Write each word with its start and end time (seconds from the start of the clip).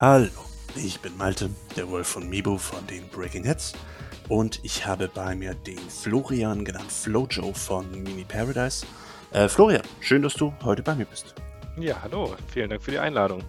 Hallo, 0.00 0.28
ich 0.76 1.00
bin 1.00 1.16
Malte, 1.16 1.50
der 1.74 1.90
Wolf 1.90 2.06
von 2.06 2.28
Mibo 2.28 2.56
von 2.56 2.86
den 2.86 3.08
Breaking 3.08 3.42
Heads 3.42 3.72
und 4.28 4.60
ich 4.62 4.86
habe 4.86 5.08
bei 5.12 5.34
mir 5.34 5.54
den 5.54 5.76
Florian, 5.90 6.64
genannt 6.64 6.92
Flojo 6.92 7.52
von 7.52 7.90
Mini 7.90 8.22
Paradise. 8.22 8.86
Äh, 9.32 9.48
Florian, 9.48 9.82
schön, 9.98 10.22
dass 10.22 10.34
du 10.34 10.54
heute 10.62 10.84
bei 10.84 10.94
mir 10.94 11.04
bist. 11.04 11.34
Ja, 11.80 12.00
hallo, 12.00 12.36
vielen 12.46 12.70
Dank 12.70 12.80
für 12.80 12.92
die 12.92 13.00
Einladung. 13.00 13.42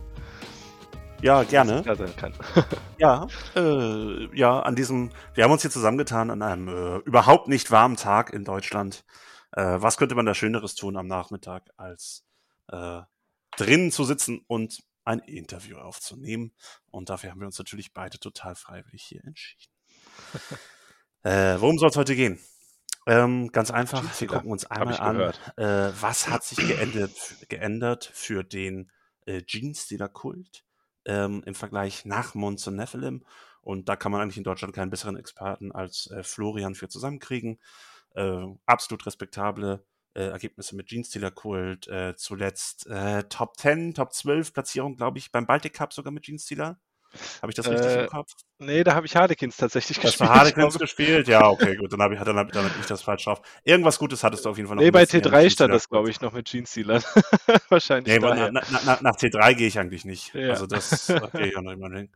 Ja, 1.22 1.44
gerne. 1.44 1.84
Ja, 2.98 3.28
äh, 3.56 4.36
ja, 4.36 4.60
an 4.60 4.76
diesem, 4.76 5.12
wir 5.36 5.44
haben 5.44 5.52
uns 5.52 5.62
hier 5.62 5.70
zusammengetan 5.70 6.32
an 6.32 6.42
einem 6.42 6.68
äh, 6.68 6.98
überhaupt 7.06 7.48
nicht 7.48 7.70
warmen 7.70 7.96
Tag 7.96 8.34
in 8.34 8.44
Deutschland. 8.44 9.06
Äh, 9.52 9.76
was 9.80 9.98
könnte 9.98 10.16
man 10.16 10.26
da 10.26 10.34
Schöneres 10.34 10.74
tun 10.74 10.98
am 10.98 11.06
Nachmittag, 11.06 11.70
als 11.78 12.26
äh, 12.72 13.02
drinnen 13.56 13.92
zu 13.92 14.04
sitzen 14.04 14.44
und 14.48 14.89
ein 15.06 15.20
Interview 15.20 15.78
aufzunehmen? 15.78 16.54
Und 16.92 17.10
dafür 17.10 17.32
haben 17.32 17.40
wir 17.40 17.48
uns 17.48 17.60
natürlich 17.60 17.94
beide 17.94 18.20
total 18.20 18.56
freiwillig 18.56 19.04
hier 19.04 19.24
entschieden. 19.24 19.74
äh, 21.24 21.60
worum 21.60 21.78
soll 21.78 21.90
es 21.90 21.98
heute 21.98 22.16
gehen? 22.16 22.40
Ähm, 23.08 23.52
ganz 23.52 23.72
einfach, 23.72 24.04
wir 24.20 24.28
gucken 24.28 24.52
uns 24.52 24.66
einmal 24.66 24.98
an, 24.98 25.34
äh, 25.58 25.92
was 26.00 26.30
hat 26.30 26.44
sich 26.44 26.60
geändert, 26.60 27.38
geändert 27.50 28.12
für 28.14 28.44
den 28.44 28.92
äh, 29.26 29.42
Jeans-Dealer-Kult 29.42 30.64
ähm, 31.06 31.42
im 31.46 31.56
Vergleich 31.56 32.06
nach 32.06 32.36
Mons 32.36 32.68
und 32.68 32.76
Nephilim. 32.76 33.26
Und 33.62 33.90
da 33.90 33.96
kann 33.96 34.12
man 34.12 34.22
eigentlich 34.22 34.38
in 34.38 34.44
Deutschland 34.44 34.76
keinen 34.76 34.90
besseren 34.90 35.18
Experten 35.18 35.72
als 35.72 36.10
äh, 36.12 36.24
Florian 36.24 36.76
für 36.76 36.88
zusammenkriegen. 36.88 37.60
Äh, 38.16 38.46
absolut 38.66 39.06
respektable 39.06 39.86
äh, 40.14 40.28
Ergebnisse 40.30 40.76
mit 40.76 40.88
Jeans-Stealer 40.88 41.32
Kult. 41.32 41.88
Äh, 41.88 42.16
zuletzt 42.16 42.88
äh, 42.88 43.24
Top 43.24 43.58
10, 43.58 43.94
Top 43.94 44.14
12 44.14 44.54
Platzierung, 44.54 44.96
glaube 44.96 45.18
ich, 45.18 45.32
beim 45.32 45.46
Baltic 45.46 45.74
Cup 45.74 45.94
sogar 45.94 46.12
mit 46.12 46.24
Jeans-Stealer. 46.24 46.80
Habe 47.42 47.52
ich 47.52 47.56
das 47.56 47.68
richtig 47.68 47.88
Äh, 47.88 48.04
im 48.04 48.08
Kopf? 48.10 48.32
Nee, 48.60 48.84
da 48.84 48.94
habe 48.94 49.06
ich 49.06 49.16
Harlequins 49.16 49.58
tatsächlich 49.58 49.98
Das 50.00 50.12
gespielt. 50.12 50.30
war 50.30 50.38
Harlequins 50.38 50.78
gespielt? 50.78 51.28
Ja, 51.28 51.48
okay, 51.50 51.76
gut. 51.78 51.92
Dann 51.94 52.02
habe 52.02 52.14
ich, 52.14 52.20
dann 52.22 52.36
hab, 52.38 52.52
dann 52.52 52.66
hab 52.66 52.80
ich 52.80 52.86
das 52.86 53.02
falsch 53.02 53.24
drauf. 53.24 53.42
Irgendwas 53.64 53.98
Gutes 53.98 54.24
hattest 54.24 54.46
du 54.46 54.50
auf 54.50 54.58
jeden 54.58 54.68
Fall 54.68 54.76
noch. 54.76 54.84
Nee, 54.84 54.92
bei 54.92 55.02
letzten 55.02 55.18
Jahr 55.22 55.32
mit 55.32 55.46
T3 55.46 55.50
stand 55.50 55.74
das, 55.74 55.90
glaube 55.90 56.10
ich, 56.10 56.22
noch 56.22 56.34
mit 56.34 56.46
Jeans-Sealern. 56.46 57.02
Wahrscheinlich 57.70 58.14
Nee, 58.14 58.20
na, 58.20 58.52
na, 58.52 58.62
na, 58.86 58.98
nach 59.02 59.16
T3 59.16 59.54
gehe 59.56 59.68
ich 59.68 59.80
eigentlich 59.80 60.06
nicht. 60.06 60.34
Ja. 60.36 60.50
Also 60.50 60.68
das 60.68 61.08
da 61.08 61.20
gehe 61.34 61.48
ich 61.48 61.58
auch 61.58 61.62
noch 61.62 61.72
immer 61.72 61.90
hin. 61.96 62.10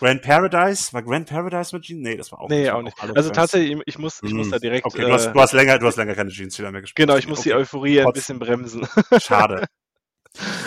Grand 0.00 0.22
Paradise? 0.22 0.92
War 0.92 1.02
Grand 1.02 1.28
Paradise 1.28 1.74
mit 1.74 1.84
Jeans? 1.84 2.00
Nee, 2.02 2.16
das 2.16 2.32
war 2.32 2.40
auch 2.40 2.48
Nee, 2.48 2.64
das 2.64 2.70
auch 2.72 2.74
waren 2.76 2.84
nicht. 2.84 3.00
alle 3.02 3.16
Also 3.16 3.30
tatsächlich, 3.30 3.78
ich 3.86 3.98
muss, 3.98 4.20
ich 4.22 4.32
muss 4.32 4.50
da 4.50 4.58
direkt. 4.58 4.84
Okay, 4.86 5.02
du 5.02 5.12
hast, 5.12 5.26
äh, 5.26 5.32
du 5.32 5.40
hast 5.40 5.52
länger, 5.52 5.78
du 5.78 5.86
hast 5.86 5.96
länger 5.96 6.14
keine 6.14 6.30
Jeans-Spieler 6.30 6.72
mehr 6.72 6.80
gespielt. 6.82 7.06
genau, 7.08 7.18
ich 7.18 7.28
muss 7.28 7.42
die 7.42 7.52
okay. 7.52 7.60
Euphorie 7.62 8.00
ein 8.00 8.04
Trotz- 8.06 8.14
bisschen 8.14 8.38
bremsen. 8.40 8.86
Schade. 9.22 9.66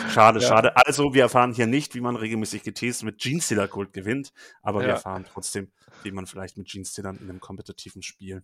Schade, 0.13 0.39
Ja. 0.39 0.47
schade. 0.47 0.75
Also, 0.77 1.13
wir 1.13 1.23
erfahren 1.23 1.53
hier 1.53 1.67
nicht, 1.67 1.95
wie 1.95 2.01
man 2.01 2.15
regelmäßig 2.15 2.63
GTs 2.63 3.03
mit 3.03 3.19
Jeans-Stealer 3.19 3.67
Kult 3.67 3.93
gewinnt, 3.93 4.33
aber 4.61 4.79
wir 4.81 4.87
Ja. 4.87 4.93
erfahren 4.95 5.25
trotzdem, 5.25 5.71
wie 6.03 6.11
man 6.11 6.25
vielleicht 6.27 6.57
mit 6.57 6.67
Jeans-Stealern 6.67 7.17
in 7.17 7.29
einem 7.29 7.39
kompetitiven 7.39 8.01
Spiel 8.01 8.43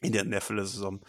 in 0.00 0.12
der 0.12 0.22
Neffele-Saison 0.24 1.00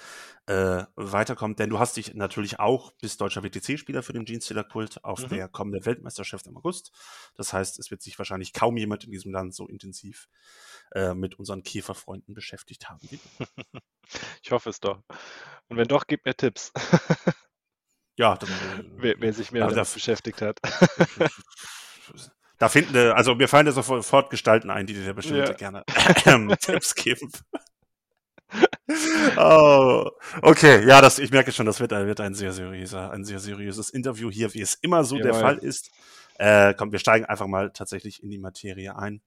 äh, 0.48 0.84
weiterkommt. 0.96 1.60
Denn 1.60 1.70
du 1.70 1.78
hast 1.78 1.96
dich 1.98 2.16
natürlich 2.16 2.60
auch 2.60 2.92
bis 2.94 3.18
deutscher 3.18 3.44
WTC-Spieler 3.44 4.02
für 4.02 4.14
den 4.14 4.26
Jeans-Stealer-Kult 4.26 5.04
auf 5.04 5.20
Mhm. 5.26 5.30
der 5.30 5.48
kommenden 5.48 5.86
Weltmeisterschaft 5.86 6.48
im 6.48 6.58
August. 6.58 6.92
Das 7.36 7.54
heißt, 7.54 7.78
es 7.78 7.92
wird 7.92 8.02
sich 8.02 8.18
wahrscheinlich 8.18 8.52
kaum 8.52 8.78
jemand 8.78 9.04
in 9.04 9.12
diesem 9.12 9.32
Land 9.32 9.54
so 9.54 9.68
intensiv 9.68 10.28
äh, 10.96 11.14
mit 11.14 11.38
unseren 11.38 11.62
Käferfreunden 11.62 12.34
beschäftigt 12.34 12.90
haben. 12.90 13.08
Ich 14.42 14.50
hoffe 14.52 14.72
es 14.72 14.80
doch. 14.80 15.04
Und 15.68 15.78
wenn 15.78 15.88
doch, 15.88 16.08
gib 16.08 16.26
mir 16.26 16.34
Tipps, 16.36 16.72
Ja, 18.20 18.36
dann, 18.36 18.50
äh, 18.50 18.84
wer, 18.98 19.16
wer 19.20 19.34
sich 19.34 19.54
mehr 19.54 19.64
Also 19.64 19.78
damit 19.78 19.94
beschäftigt 19.94 20.42
hat. 20.42 20.60
Da 22.58 22.68
finden, 22.68 22.98
also 23.14 23.36
mir 23.36 23.48
fallen 23.48 23.68
da 23.68 23.72
sofort 23.72 24.30
Gestalten 24.30 24.70
ein, 24.70 24.86
die 24.86 24.94
dir 24.94 25.14
bestimmt 25.14 25.48
Ja. 25.48 25.54
gerne 25.54 25.84
ähm, 26.26 26.54
Tipps 26.60 26.94
geben. 26.94 27.32
oh, 29.38 30.10
okay, 30.42 30.86
ja, 30.86 31.00
das, 31.00 31.20
ich 31.20 31.32
merke 31.32 31.54
schon, 31.54 31.66
das 31.66 31.80
wird, 31.80 31.94
ein- 31.94 32.06
wird 32.08 32.20
ein 32.20 32.34
sehr 32.34 32.52
seriöser, 32.52 33.12
ein 33.12 33.24
sehr 33.24 33.40
seriöses 33.40 33.90
Interview 33.92 34.30
hier, 34.30 34.54
wie 34.54 34.60
es 34.60 34.74
immer 34.74 35.06
so 35.06 35.16
der 35.16 35.28
Jawohl. 35.28 35.40
Fall 35.40 35.58
ist. 35.60 35.90
Äh, 36.38 36.74
komm, 36.74 36.92
wir 36.92 37.00
steigen 37.00 37.24
einfach 37.24 37.48
mal 37.48 37.72
tatsächlich 37.72 38.22
in 38.22 38.30
die 38.30 38.40
Materie 38.40 38.94
ein. 38.98 39.22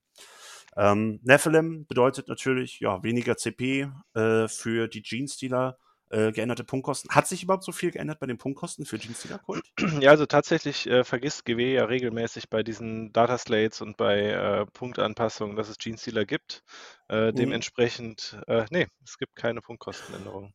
Ähm, 0.77 1.19
Nephilim 1.23 1.87
bedeutet 1.87 2.27
natürlich 2.27 2.79
ja 2.81 3.01
weniger 3.01 3.35
CP 3.37 3.89
äh, 4.13 4.47
für 4.47 4.87
die 4.87 5.01
Jeans-Dealer, 5.01 5.79
äh, 6.13 6.31
geänderte 6.31 6.63
Punktkosten. 6.63 7.09
Hat 7.13 7.27
sich 7.27 7.43
überhaupt 7.43 7.63
so 7.63 7.71
viel 7.71 7.91
geändert 7.91 8.19
bei 8.19 8.27
den 8.27 8.37
Punktkosten 8.37 8.85
für 8.85 8.99
Jeans-Dealer-Kult? 8.99 9.63
Ja, 10.01 10.11
also 10.11 10.25
tatsächlich 10.25 10.87
äh, 10.87 11.03
vergisst 11.03 11.45
GW 11.45 11.73
ja 11.73 11.85
regelmäßig 11.85 12.49
bei 12.49 12.63
diesen 12.63 13.11
Data 13.13 13.37
Slates 13.37 13.81
und 13.81 13.97
bei 13.97 14.29
äh, 14.29 14.65
Punktanpassungen, 14.67 15.55
dass 15.55 15.69
es 15.69 15.77
Gene-Stealer 15.77 16.25
gibt. 16.25 16.63
Äh, 17.09 17.31
Mhm. 17.31 17.35
dementsprechend, 17.35 18.37
äh, 18.47 18.65
nee, 18.69 18.87
es 19.03 19.17
gibt 19.17 19.35
keine 19.35 19.61
Punktkostenänderung. 19.61 20.53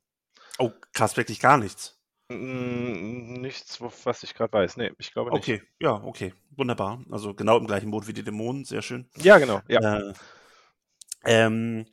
Oh, 0.59 0.71
krass, 0.93 1.17
wirklich 1.17 1.41
gar 1.41 1.59
nichts. 1.59 1.99
Mm, 2.31 3.41
Nichts, 3.41 3.81
was 3.81 4.23
ich 4.23 4.35
gerade 4.35 4.53
weiß. 4.53 4.77
Nee, 4.77 4.93
ich 4.99 5.13
glaube 5.13 5.31
nicht. 5.33 5.43
Okay, 5.43 5.63
ja, 5.81 5.93
okay, 6.05 6.35
wunderbar. 6.51 7.03
Also 7.11 7.33
genau 7.35 7.57
im 7.57 7.67
gleichen 7.67 7.91
Boot 7.91 8.07
wie 8.07 8.13
die 8.13 8.23
Dämonen, 8.23 8.65
sehr 8.65 8.83
schön. 8.83 9.09
Ja, 9.17 9.39
genau. 9.39 9.63
Ja. 9.69 9.99
Äh, 9.99 10.13
ähm, 11.25 11.87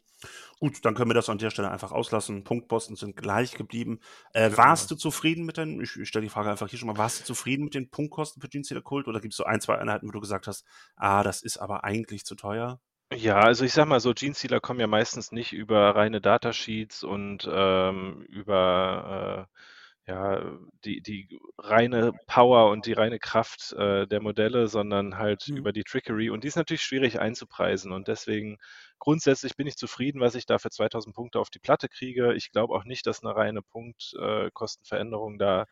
gut, 0.60 0.84
dann 0.86 0.96
können 0.96 1.10
wir 1.10 1.16
das 1.16 1.30
an 1.30 1.38
der 1.38 1.50
Stelle 1.50 1.72
einfach 1.72 1.92
auslassen. 1.92 2.44
Punktposten 2.44 2.96
sind 2.96 3.16
gleich 3.18 3.54
geblieben. 3.54 4.00
Äh, 4.34 4.50
Genau. 4.50 4.58
Warst 4.58 4.92
du 4.92 4.96
zufrieden 4.96 5.46
mit 5.46 5.58
deinen, 5.58 5.82
ich, 5.82 5.96
ich 5.98 6.08
stelle 6.08 6.24
die 6.24 6.30
Frage 6.30 6.50
einfach 6.50 6.70
hier 6.70 6.80
schon 6.80 6.88
mal, 6.88 6.98
warst 6.98 7.22
du 7.22 7.24
zufrieden 7.26 7.66
mit 7.66 7.76
den 7.76 7.90
Punktkosten 7.90 8.42
für 8.42 8.50
Stealer 8.64 8.82
Kult 8.82 9.08
oder 9.08 9.20
gibt 9.22 9.34
es 9.34 9.38
so 9.38 9.44
ein, 9.44 9.62
zwei 9.62 9.78
Einheiten, 9.78 10.08
wo 10.08 10.12
du 10.12 10.20
gesagt 10.22 10.48
hast, 10.48 10.66
ah, 10.96 11.24
das 11.24 11.42
ist 11.42 11.58
aber 11.58 11.84
eigentlich 11.84 12.26
zu 12.26 12.36
teuer? 12.36 12.80
Ja, 13.14 13.40
also 13.40 13.66
ich 13.66 13.74
sag 13.74 13.88
mal 13.88 14.00
so, 14.00 14.14
Gene-Stealer 14.14 14.60
kommen 14.60 14.80
ja 14.80 14.88
meistens 14.88 15.32
nicht 15.32 15.54
über 15.54 15.96
reine 15.96 16.22
Datasheets 16.22 17.04
und 17.04 17.48
ähm, 17.52 18.24
über 18.30 19.48
äh, 19.52 19.60
ja, 20.08 20.58
die, 20.86 21.02
die 21.02 21.40
reine 21.58 22.12
Power 22.28 22.70
und 22.70 22.86
die 22.86 22.94
reine 22.94 23.18
Kraft 23.20 23.74
äh, 23.74 24.06
der 24.08 24.22
Modelle, 24.22 24.68
sondern 24.68 25.18
halt 25.18 25.48
Mhm. 25.48 25.56
über 25.56 25.72
die 25.74 25.84
Trickery. 25.84 26.30
Und 26.30 26.44
die 26.44 26.48
ist 26.48 26.58
natürlich 26.58 26.84
schwierig 26.84 27.20
einzupreisen. 27.20 27.92
Und 27.92 28.08
deswegen 28.08 28.58
grundsätzlich 29.00 29.56
bin 29.56 29.66
ich 29.68 29.78
zufrieden, 29.78 30.22
was 30.22 30.36
ich 30.36 30.46
da 30.46 30.60
für 30.60 30.70
2000 30.70 31.16
Punkte 31.16 31.40
auf 31.40 31.50
die 31.50 31.60
Platte 31.60 31.90
kriege. 31.90 32.34
Ich 32.36 32.52
glaube 32.52 32.76
auch 32.76 32.84
nicht, 32.86 33.08
dass 33.08 33.24
eine 33.24 33.36
reine 33.36 33.62
Punktkostenveränderung 33.64 35.40
da 35.40 35.66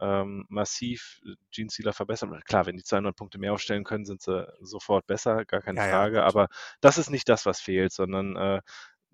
ähm, 0.00 0.46
massiv 0.48 1.20
Gene-Stealer 1.52 1.92
verbessern. 1.92 2.40
Klar, 2.44 2.66
wenn 2.66 2.76
die 2.76 2.82
200 2.82 3.16
Punkte 3.16 3.38
mehr 3.38 3.52
aufstellen 3.52 3.84
können, 3.84 4.04
sind 4.04 4.22
sie 4.22 4.46
sofort 4.60 5.06
besser, 5.06 5.44
gar 5.44 5.60
keine 5.60 5.78
Ja, 5.78 5.86
ja, 5.86 6.06
Frage. 6.06 6.22
gut. 6.22 6.24
Aber 6.24 6.48
das 6.80 6.98
ist 6.98 7.10
nicht 7.10 7.28
das, 7.28 7.46
was 7.46 7.60
fehlt, 7.60 7.92
sondern 7.92 8.36
äh, 8.36 8.60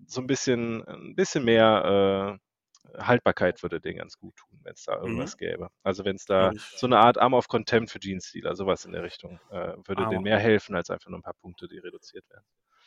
so 0.07 0.21
ein 0.21 0.27
bisschen, 0.27 0.83
ein 0.87 1.15
bisschen 1.15 1.43
mehr 1.43 2.37
äh, 2.39 2.48
Haltbarkeit 2.97 3.61
würde 3.63 3.79
denen 3.79 3.97
ganz 3.99 4.17
gut 4.17 4.35
tun, 4.35 4.59
wenn 4.63 4.73
es 4.73 4.83
da 4.83 4.95
irgendwas 4.95 5.37
gäbe. 5.37 5.69
Also 5.83 6.05
wenn 6.05 6.15
es 6.15 6.25
da 6.25 6.51
ich. 6.51 6.61
so 6.61 6.87
eine 6.87 6.97
Art 6.97 7.17
Arm 7.17 7.33
of 7.33 7.47
Contempt 7.47 7.91
für 7.91 7.99
Gene-Stealer, 7.99 8.55
sowas 8.55 8.85
in 8.85 8.91
der 8.91 9.03
Richtung, 9.03 9.39
äh, 9.51 9.75
würde 9.85 10.07
denen 10.09 10.23
mehr 10.23 10.39
helfen, 10.39 10.75
als 10.75 10.89
einfach 10.89 11.09
nur 11.09 11.19
ein 11.19 11.23
paar 11.23 11.35
Punkte, 11.35 11.67
die 11.67 11.77
reduziert 11.77 12.29
werden. 12.29 12.45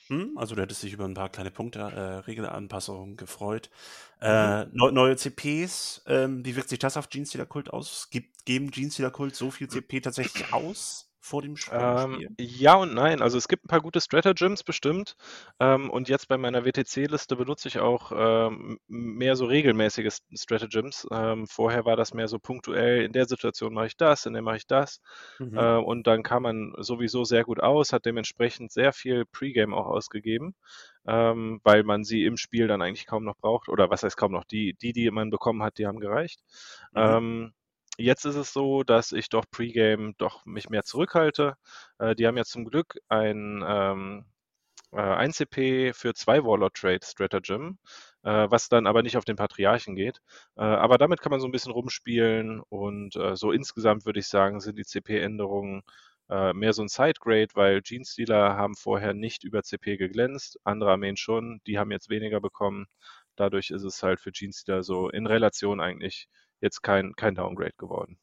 Hm, 0.09 0.37
also 0.37 0.55
du 0.55 0.63
hättest 0.63 0.83
dich 0.83 0.93
über 0.93 1.05
ein 1.05 1.15
paar 1.15 1.29
kleine 1.29 1.51
Punkte, 1.51 1.79
äh, 1.79 2.19
Regelanpassungen 2.27 3.17
gefreut. 3.17 3.71
Mhm. 4.21 4.27
Äh, 4.27 4.67
neu, 4.73 4.91
neue 4.91 5.17
CPs, 5.17 6.03
ähm, 6.07 6.45
wie 6.45 6.57
wirkt 6.57 6.69
sich 6.69 6.81
das 6.81 6.97
auf 6.97 7.09
Gene 7.09 7.27
Stealer 7.27 7.47
Kult 7.47 7.71
aus? 7.73 8.11
Gibt, 8.11 8.45
geben 8.45 8.71
Gene 8.71 8.91
Stealer 8.91 9.11
Kult 9.11 9.37
so 9.37 9.51
viel 9.51 9.69
CP 9.69 10.01
tatsächlich 10.01 10.53
aus 10.53 11.12
vor 11.23 11.41
dem 11.43 11.55
Sp- 11.57 11.73
Ähm, 11.73 11.95
Spiel? 11.97 12.37
ja 12.41 12.75
und 12.75 12.93
nein. 12.95 13.23
Also 13.23 13.39
es 13.39 13.47
gibt 13.47 13.65
ein 13.65 13.69
paar 13.69 13.81
gute 13.81 14.01
Stratagems 14.01 14.65
bestimmt. 14.65 15.17
Ähm, 15.61 15.91
und 15.91 16.09
jetzt 16.09 16.27
bei 16.29 16.37
meiner 16.37 16.65
WTC-Liste 16.65 17.37
benutze 17.37 17.69
ich 17.69 17.79
auch 17.79 18.11
ähm, 18.15 18.79
mehr 18.89 19.37
so 19.37 19.47
regelmäßige 19.47 20.19
Stratagems. 20.35 21.07
Ähm, 21.13 21.47
vorher 21.47 21.85
war 21.85 21.97
das 21.97 22.15
mehr 22.15 22.27
so 22.29 22.39
punktuell, 22.41 23.05
in 23.05 23.13
der 23.13 23.27
Situation 23.27 23.75
mache 23.75 23.87
ich 23.87 23.97
das, 23.97 24.27
in 24.27 24.33
der 24.33 24.43
mache 24.43 24.57
ich 24.57 24.67
das. 24.67 25.01
Mhm. 25.39 25.55
Äh, 25.55 25.77
und 25.77 26.07
dann 26.09 26.23
kam 26.25 26.43
man 26.45 26.73
sowieso 26.79 27.25
sehr 27.25 27.45
gut 27.45 27.61
aus, 27.61 27.93
hat 27.93 28.07
dementsprechend 28.07 28.73
sehr 28.73 28.93
viel 28.93 29.25
Pre-Game 29.27 29.73
auch 29.75 29.87
ausgegeben, 29.87 30.55
ähm, 31.07 31.61
weil 31.63 31.85
man 31.85 32.05
sie 32.05 32.25
im 32.25 32.37
Spiel 32.37 32.67
dann 32.69 32.83
eigentlich 32.83 33.07
kaum 33.07 33.25
noch 33.25 33.37
braucht. 33.37 33.69
Oder 33.69 33.89
was 33.91 34.03
heißt 34.03 34.17
kaum 34.17 34.33
noch? 34.33 34.45
Die, 34.45 34.75
die, 34.75 34.93
die 34.93 35.11
man 35.11 35.31
bekommen 35.31 35.63
hat, 35.63 35.79
die 35.79 35.87
haben 35.87 36.01
gereicht. 36.01 36.41
Mhm. 36.93 37.19
Ähm, 37.19 37.53
jetzt 37.99 38.25
ist 38.25 38.37
es 38.37 38.53
so, 38.53 38.83
dass 38.83 39.13
ich 39.13 39.29
doch 39.29 39.45
Pre-Game 39.51 40.15
doch 40.19 40.45
mich 40.47 40.69
mehr 40.71 40.85
zurückhalte. 40.85 41.57
Äh, 41.99 42.15
die 42.15 42.27
haben 42.27 42.37
ja 42.37 42.45
zum 42.45 42.65
Glück 42.65 42.99
ein, 43.09 43.63
ähm, 43.67 44.25
äh, 44.93 45.01
ein 45.01 45.33
CP 45.33 45.93
für 45.95 46.15
zwei 46.15 46.45
Warlord 46.45 46.75
Trade 46.75 47.01
Stratagem, 47.05 47.79
äh, 48.25 48.47
was 48.51 48.69
dann 48.69 48.87
aber 48.87 49.03
nicht 49.03 49.17
auf 49.17 49.25
den 49.25 49.37
Patriarchen 49.37 49.97
geht. 49.97 50.21
Äh, 50.57 50.63
aber 50.63 50.99
damit 50.99 51.21
kann 51.21 51.31
man 51.31 51.41
so 51.41 51.47
ein 51.49 51.53
bisschen 51.53 51.73
rumspielen 51.73 52.61
und 52.69 53.17
äh, 53.17 53.37
so 53.37 53.53
insgesamt 53.53 54.07
würde 54.07 54.21
ich 54.21 54.29
sagen, 54.29 54.61
sind 54.61 54.79
die 54.79 54.85
CP-Änderungen 54.85 55.83
äh, 56.31 56.53
mehr 56.55 56.73
so 56.73 56.83
ein 56.83 56.89
Sidegrade, 56.89 57.49
weil 57.55 57.83
Gene-Stealer 57.83 58.57
haben 58.57 58.75
vorher 58.75 59.15
nicht 59.15 59.45
über 59.45 59.63
CP 59.63 59.97
geglänzt, 59.99 60.59
andere 60.65 60.93
Armeen 60.93 61.17
schon, 61.17 61.61
die 61.67 61.79
haben 61.79 61.91
jetzt 61.91 62.11
weniger 62.11 62.41
bekommen. 62.41 62.87
Dadurch 63.37 63.71
ist 63.71 63.85
es 63.85 64.03
halt 64.03 64.21
für 64.21 64.33
Gene-Stealer 64.33 64.83
so 64.83 65.09
in 65.11 65.27
Relation 65.27 65.81
eigentlich 65.81 66.29
jetzt 66.63 66.83
kein, 66.83 67.15
kein 67.15 67.35
Downgrade 67.35 67.75
geworden. 67.77 68.19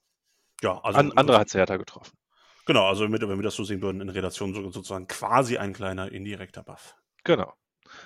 ja, 0.62 0.80
also 0.82 1.00
An, 1.00 1.12
andere 1.14 1.40
hat 1.40 1.48
es 1.48 1.54
härter 1.54 1.78
getroffen. 1.78 2.18
Genau, 2.66 2.88
also 2.88 3.08
mit, 3.08 3.22
wenn 3.22 3.38
wir 3.38 3.44
das 3.44 3.56
so 3.56 3.64
sehen 3.64 3.82
würden, 3.82 4.02
in 4.02 4.10
Relation 4.10 4.54
sozusagen 4.54 5.08
quasi 5.08 5.58
ein 5.58 5.74
kleiner 5.74 6.12
indirekter 6.12 6.64
Buff. 6.64 6.96
Genau. 7.24 7.54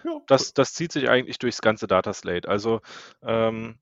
Ja, 0.06 0.22
das, 0.28 0.48
cool. 0.48 0.52
das 0.56 0.74
zieht 0.74 0.92
sich 0.92 1.10
eigentlich 1.10 1.38
durchs 1.38 1.62
ganze 1.62 1.88
Data 1.88 2.14
Slate. 2.14 2.48
Also 2.48 2.80
ähm, 3.22 3.80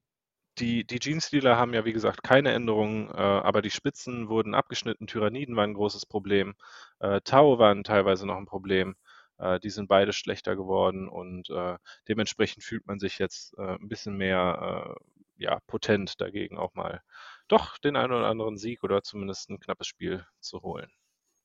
die, 0.57 0.85
die 0.85 0.99
Gene-Stealer 0.99 1.57
haben 1.57 1.73
ja, 1.73 1.85
wie 1.85 1.93
gesagt, 1.93 2.23
keine 2.23 2.51
Änderungen, 2.51 3.09
äh, 3.09 3.13
aber 3.13 3.61
die 3.61 3.69
Spitzen 3.69 4.27
wurden 4.27 4.53
abgeschnitten. 4.53 5.07
Tyranniden 5.07 5.55
waren 5.55 5.71
ein 5.71 5.75
großes 5.75 6.05
Problem. 6.05 6.55
Äh, 6.99 7.21
Tau 7.21 7.59
waren 7.59 7.83
teilweise 7.83 8.25
noch 8.25 8.37
ein 8.37 8.45
Problem. 8.45 8.95
Äh, 9.37 9.59
die 9.59 9.69
sind 9.69 9.87
beide 9.87 10.13
schlechter 10.13 10.55
geworden 10.55 11.07
und 11.07 11.49
äh, 11.49 11.77
dementsprechend 12.07 12.63
fühlt 12.63 12.85
man 12.87 12.99
sich 12.99 13.17
jetzt 13.17 13.57
äh, 13.57 13.75
ein 13.75 13.87
bisschen 13.87 14.17
mehr 14.17 14.95
äh, 14.97 15.20
ja, 15.41 15.59
potent 15.67 16.21
dagegen 16.21 16.57
auch 16.57 16.73
mal 16.75 17.01
doch 17.47 17.77
den 17.77 17.95
einen 17.95 18.13
oder 18.13 18.27
anderen 18.27 18.57
Sieg 18.57 18.83
oder 18.83 19.03
zumindest 19.03 19.49
ein 19.49 19.59
knappes 19.59 19.87
Spiel 19.87 20.25
zu 20.39 20.61
holen. 20.61 20.89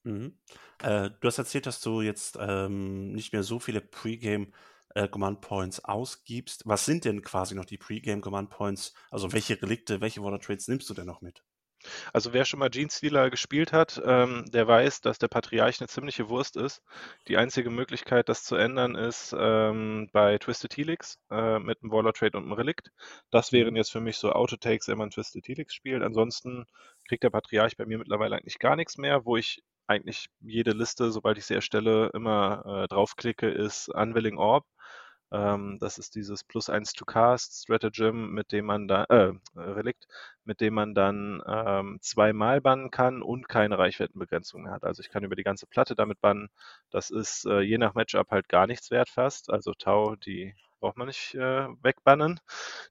Mhm. 0.05 0.39
Äh, 0.83 1.11
du 1.21 1.27
hast 1.27 1.39
erzählt, 1.39 1.67
dass 1.67 1.81
du 1.81 2.01
jetzt 2.01 2.39
ähm, 2.41 3.13
nicht 3.13 3.33
mehr 3.33 3.43
so 3.43 3.59
viele 3.59 3.81
Pre-Game 3.81 4.53
äh, 4.95 5.09
Command 5.09 5.41
Points 5.41 5.85
ausgibst. 5.85 6.63
Was 6.65 6.85
sind 6.85 7.05
denn 7.05 7.23
quasi 7.23 7.55
noch 7.57 7.65
die 7.65 7.79
Pre-Game 7.79 8.21
Command 8.21 8.51
Points? 8.51 8.95
Also 9.11 9.33
welche 9.33 9.61
Relikte, 9.61 10.01
welche 10.01 10.23
Water 10.23 10.39
Trades 10.39 10.69
nimmst 10.69 10.89
du 10.89 10.95
denn 10.95 11.07
noch 11.07 11.23
mit? 11.23 11.43
Also 12.13 12.33
wer 12.33 12.45
schon 12.45 12.61
mal 12.61 12.71
Gene 12.71 12.91
Stealer 12.91 13.31
gespielt 13.31 13.73
hat, 13.73 14.01
ähm, 14.05 14.45
der 14.53 14.67
weiß, 14.67 15.01
dass 15.01 15.19
der 15.19 15.29
Patriarch 15.29 15.81
eine 15.81 15.89
ziemliche 15.89 16.29
Wurst 16.29 16.57
ist. 16.57 16.83
Die 17.29 17.37
einzige 17.37 17.71
Möglichkeit, 17.71 18.29
das 18.29 18.45
zu 18.45 18.57
ändern, 18.57 18.95
ist 18.95 19.35
ähm, 19.39 20.09
bei 20.13 20.39
Twisted 20.39 20.77
Helix 20.77 21.19
äh, 21.31 21.59
mit 21.59 21.83
einem 21.83 21.93
Waller 21.93 22.13
Trade 22.13 22.37
und 22.37 22.45
einem 22.45 22.53
Relikt. 22.53 22.91
Das 23.31 23.53
wären 23.53 23.71
mhm. 23.71 23.77
jetzt 23.77 23.93
für 23.93 24.01
mich 24.01 24.17
so 24.19 24.33
Autotakes, 24.33 24.89
wenn 24.89 24.99
man 24.99 25.11
Twisted 25.11 25.47
Helix 25.47 25.75
spielt. 25.75 26.03
Ansonsten 26.03 26.67
kriegt 27.09 27.23
der 27.23 27.31
Patriarch 27.31 27.77
bei 27.77 27.87
mir 27.87 27.99
mittlerweile 27.99 28.37
eigentlich 28.37 28.59
gar 28.59 28.77
nichts 28.77 28.99
mehr, 28.99 29.25
wo 29.25 29.37
ich 29.37 29.63
eigentlich 29.87 30.29
jede 30.41 30.73
Liste, 30.73 31.11
sobald 31.13 31.39
ich 31.39 31.47
sie 31.47 31.55
erstelle, 31.55 32.11
immer 32.13 32.65
äh, 32.85 32.89
draufklicke, 32.89 33.49
ist 33.49 33.89
Unwilling 33.89 34.37
Orb. 34.37 34.67
Ähm, 35.33 35.79
das 35.81 35.99
ist 35.99 36.15
dieses 36.15 36.45
Plus 36.45 36.71
1 36.71 36.93
to 36.95 37.05
Cast 37.05 37.63
Stratagem, 37.65 38.33
mit 38.33 38.53
dem 38.53 38.67
man 38.67 38.89
da, 38.89 39.05
äh, 39.05 39.33
Relikt, 39.57 40.07
mit 40.45 40.61
dem 40.61 40.75
man 40.75 40.95
dann 40.95 41.43
ähm, 41.47 41.99
zweimal 42.01 42.61
bannen 42.61 42.91
kann 42.91 43.23
und 43.23 43.49
keine 43.49 43.79
Reichweitenbegrenzung 43.79 44.63
mehr 44.63 44.73
hat. 44.73 44.85
Also 44.85 45.01
ich 45.01 45.11
kann 45.11 45.25
über 45.25 45.37
die 45.37 45.43
ganze 45.45 45.67
Platte 45.67 45.95
damit 45.95 46.21
bannen. 46.21 46.49
Das 46.91 47.11
ist 47.11 47.47
äh, 47.47 47.61
je 47.61 47.79
nach 47.79 47.95
Matchup 47.95 48.31
halt 48.31 48.49
gar 48.49 48.67
nichts 48.67 48.91
wert 48.91 49.09
fast. 49.11 49.51
Also 49.51 49.73
Tau, 49.75 50.17
die 50.17 50.55
braucht 50.81 50.97
man 50.97 51.07
nicht 51.07 51.35
äh, 51.35 51.69
wegbannen, 51.83 52.41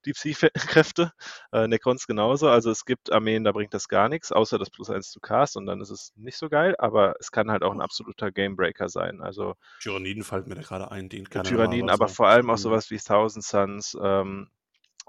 die 0.05 0.13
Psy-Kräfte. 0.13 1.13
Äh, 1.51 1.67
Necrons 1.67 2.07
genauso. 2.07 2.49
Also 2.49 2.71
es 2.71 2.85
gibt 2.85 3.11
Armeen, 3.11 3.43
da 3.43 3.51
bringt 3.51 3.73
das 3.73 3.87
gar 3.87 4.09
nichts, 4.09 4.31
außer 4.31 4.57
das 4.57 4.69
Plus 4.69 4.89
1 4.89 5.11
zu 5.11 5.19
Cast 5.19 5.57
und 5.57 5.65
dann 5.65 5.81
ist 5.81 5.89
es 5.89 6.13
nicht 6.15 6.37
so 6.37 6.49
geil, 6.49 6.75
aber 6.77 7.15
es 7.19 7.31
kann 7.31 7.51
halt 7.51 7.63
auch 7.63 7.73
ein 7.73 7.81
absoluter 7.81 8.31
Gamebreaker 8.31 8.89
sein. 8.89 9.21
Also 9.21 9.55
Tyranniden 9.81 10.23
fällt 10.23 10.47
mir 10.47 10.55
da 10.55 10.61
gerade 10.61 10.91
ein, 10.91 11.09
den 11.09 11.29
kann 11.29 11.43
Tyranniden, 11.43 11.89
aber 11.89 12.07
vor 12.07 12.27
allem 12.27 12.49
auch 12.49 12.57
sowas 12.57 12.89
wie 12.91 12.97
Thousand 12.97 13.43
Suns, 13.43 13.97
ähm, 14.01 14.49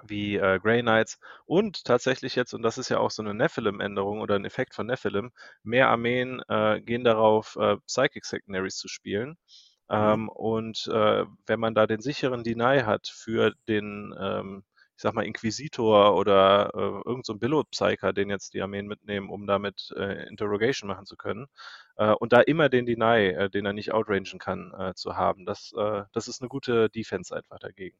wie 0.05 0.37
äh, 0.37 0.58
Grey 0.58 0.82
Knights 0.82 1.19
und 1.46 1.84
tatsächlich 1.84 2.34
jetzt, 2.34 2.52
und 2.52 2.62
das 2.62 2.78
ist 2.78 2.88
ja 2.88 2.99
auch 2.99 3.11
so 3.11 3.23
eine 3.23 3.34
Nephilim-Änderung 3.34 4.20
oder 4.20 4.34
ein 4.34 4.44
Effekt 4.44 4.75
von 4.75 4.87
Nephilim, 4.87 5.32
mehr 5.62 5.88
Armeen 5.88 6.43
äh, 6.49 6.81
gehen 6.81 7.05
darauf, 7.05 7.56
äh, 7.56 7.76
Psychic 7.87 8.25
Secondaries 8.25 8.76
zu 8.76 8.88
spielen. 8.88 9.38
Mhm. 9.88 9.96
Ähm, 9.96 10.28
und 10.28 10.86
äh, 10.88 11.24
wenn 11.46 11.60
man 11.60 11.74
da 11.74 11.86
den 11.86 12.00
sicheren 12.00 12.42
Deny 12.42 12.80
hat 12.80 13.06
für 13.06 13.52
den, 13.68 14.14
ähm, 14.18 14.64
ich 14.96 15.02
sag 15.02 15.14
mal, 15.14 15.24
Inquisitor 15.26 16.16
oder 16.16 16.70
äh, 16.74 16.78
irgendein 16.78 17.22
so 17.24 17.34
Billo-Psyker, 17.36 18.12
den 18.12 18.30
jetzt 18.30 18.54
die 18.54 18.62
Armeen 18.62 18.86
mitnehmen, 18.86 19.28
um 19.28 19.46
damit 19.46 19.92
äh, 19.96 20.26
Interrogation 20.28 20.88
machen 20.88 21.06
zu 21.06 21.16
können, 21.16 21.46
äh, 21.96 22.12
und 22.12 22.32
da 22.32 22.40
immer 22.40 22.68
den 22.68 22.86
Deny, 22.86 23.28
äh, 23.28 23.50
den 23.50 23.66
er 23.66 23.72
nicht 23.72 23.92
outrangen 23.92 24.38
kann, 24.38 24.72
äh, 24.76 24.94
zu 24.94 25.16
haben, 25.16 25.46
das, 25.46 25.72
äh, 25.76 26.04
das 26.12 26.28
ist 26.28 26.40
eine 26.40 26.48
gute 26.48 26.88
Defense 26.88 27.34
einfach 27.34 27.58
dagegen. 27.58 27.98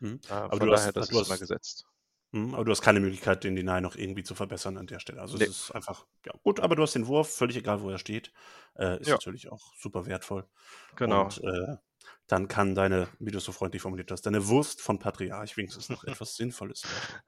Mhm. 0.00 0.20
Aber 0.28 0.56
von 0.56 0.68
daher, 0.68 0.86
hast, 0.88 0.96
das 0.96 1.10
ist 1.10 1.18
hast, 1.18 1.28
immer 1.28 1.38
gesetzt. 1.38 1.86
Hm, 2.32 2.54
aber 2.54 2.64
du 2.64 2.70
hast 2.70 2.80
keine 2.80 3.00
Möglichkeit, 3.00 3.44
den 3.44 3.56
Deny 3.56 3.80
noch 3.80 3.94
irgendwie 3.94 4.22
zu 4.22 4.34
verbessern 4.34 4.78
an 4.78 4.86
der 4.86 5.00
Stelle. 5.00 5.20
Also 5.20 5.36
nee. 5.36 5.44
es 5.44 5.64
ist 5.64 5.70
einfach, 5.72 6.06
ja 6.24 6.32
gut, 6.42 6.60
aber 6.60 6.76
du 6.76 6.82
hast 6.82 6.94
den 6.94 7.06
Wurf, 7.06 7.28
völlig 7.28 7.56
egal, 7.58 7.82
wo 7.82 7.90
er 7.90 7.98
steht. 7.98 8.32
Äh, 8.74 9.00
ist 9.00 9.08
ja. 9.08 9.14
natürlich 9.14 9.52
auch 9.52 9.74
super 9.76 10.06
wertvoll. 10.06 10.46
Genau. 10.96 11.24
Und 11.24 11.44
äh, 11.44 11.76
dann 12.26 12.48
kann 12.48 12.74
deine, 12.74 13.08
wie 13.18 13.30
du 13.30 13.36
es 13.36 13.44
so 13.44 13.52
freundlich 13.52 13.82
formuliert 13.82 14.10
hast, 14.10 14.22
deine 14.22 14.48
Wurst 14.48 14.80
von 14.80 14.98
Patriarch 14.98 15.58
wenigstens 15.58 15.90
noch 15.90 16.04
etwas 16.04 16.34
Sinnvolles 16.36 16.84
werden. 16.84 17.22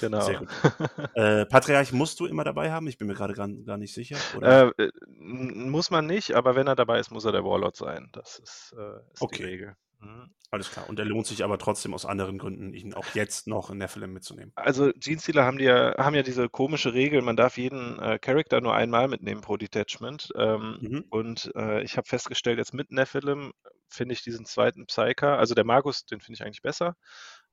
Genau. 0.00 0.20
Sehr 0.22 0.38
gut. 0.40 0.48
äh, 1.14 1.46
Patriarch 1.46 1.92
musst 1.92 2.18
du 2.18 2.26
immer 2.26 2.42
dabei 2.42 2.72
haben? 2.72 2.88
Ich 2.88 2.98
bin 2.98 3.06
mir 3.06 3.14
gerade 3.14 3.34
gar, 3.34 3.48
gar 3.48 3.78
nicht 3.78 3.94
sicher. 3.94 4.16
Äh, 4.42 4.70
äh 4.82 4.90
muss 5.06 5.90
man 5.90 6.06
nicht, 6.06 6.34
aber 6.34 6.56
wenn 6.56 6.66
er 6.66 6.74
dabei 6.74 6.98
ist, 6.98 7.12
muss 7.12 7.24
er 7.24 7.32
der 7.32 7.44
Warlord 7.44 7.76
sein. 7.76 8.08
Das 8.12 8.40
ist, 8.40 8.74
äh, 8.76 9.12
ist 9.12 9.22
okay. 9.22 9.36
die 9.36 9.44
Regel. 9.44 9.76
Mhm. 10.00 10.30
Alles 10.50 10.70
klar. 10.70 10.88
Und 10.88 10.98
er 10.98 11.04
lohnt 11.04 11.26
sich 11.26 11.44
aber 11.44 11.58
trotzdem 11.58 11.92
aus 11.92 12.06
anderen 12.06 12.38
Gründen, 12.38 12.72
ihn 12.72 12.94
auch 12.94 13.14
jetzt 13.14 13.46
noch 13.46 13.70
in 13.70 13.78
Nephilim 13.78 14.12
mitzunehmen. 14.12 14.52
Also 14.54 14.92
Genestealer 14.96 15.44
haben, 15.44 15.58
die 15.58 15.64
ja, 15.64 15.94
haben 15.98 16.14
ja 16.14 16.22
diese 16.22 16.48
komische 16.48 16.94
Regel, 16.94 17.20
man 17.20 17.36
darf 17.36 17.58
jeden 17.58 17.98
äh, 17.98 18.18
Charakter 18.18 18.60
nur 18.60 18.74
einmal 18.74 19.08
mitnehmen 19.08 19.42
pro 19.42 19.56
Detachment. 19.56 20.30
Ähm, 20.36 20.78
mhm. 20.80 21.04
Und 21.10 21.52
äh, 21.54 21.82
ich 21.82 21.96
habe 21.96 22.08
festgestellt, 22.08 22.58
jetzt 22.58 22.72
mit 22.72 22.90
Nephilim 22.90 23.52
finde 23.88 24.14
ich 24.14 24.22
diesen 24.22 24.46
zweiten 24.46 24.86
Psyker, 24.86 25.38
also 25.38 25.54
der 25.54 25.64
Magus, 25.64 26.06
den 26.06 26.20
finde 26.20 26.36
ich 26.36 26.44
eigentlich 26.44 26.62
besser. 26.62 26.96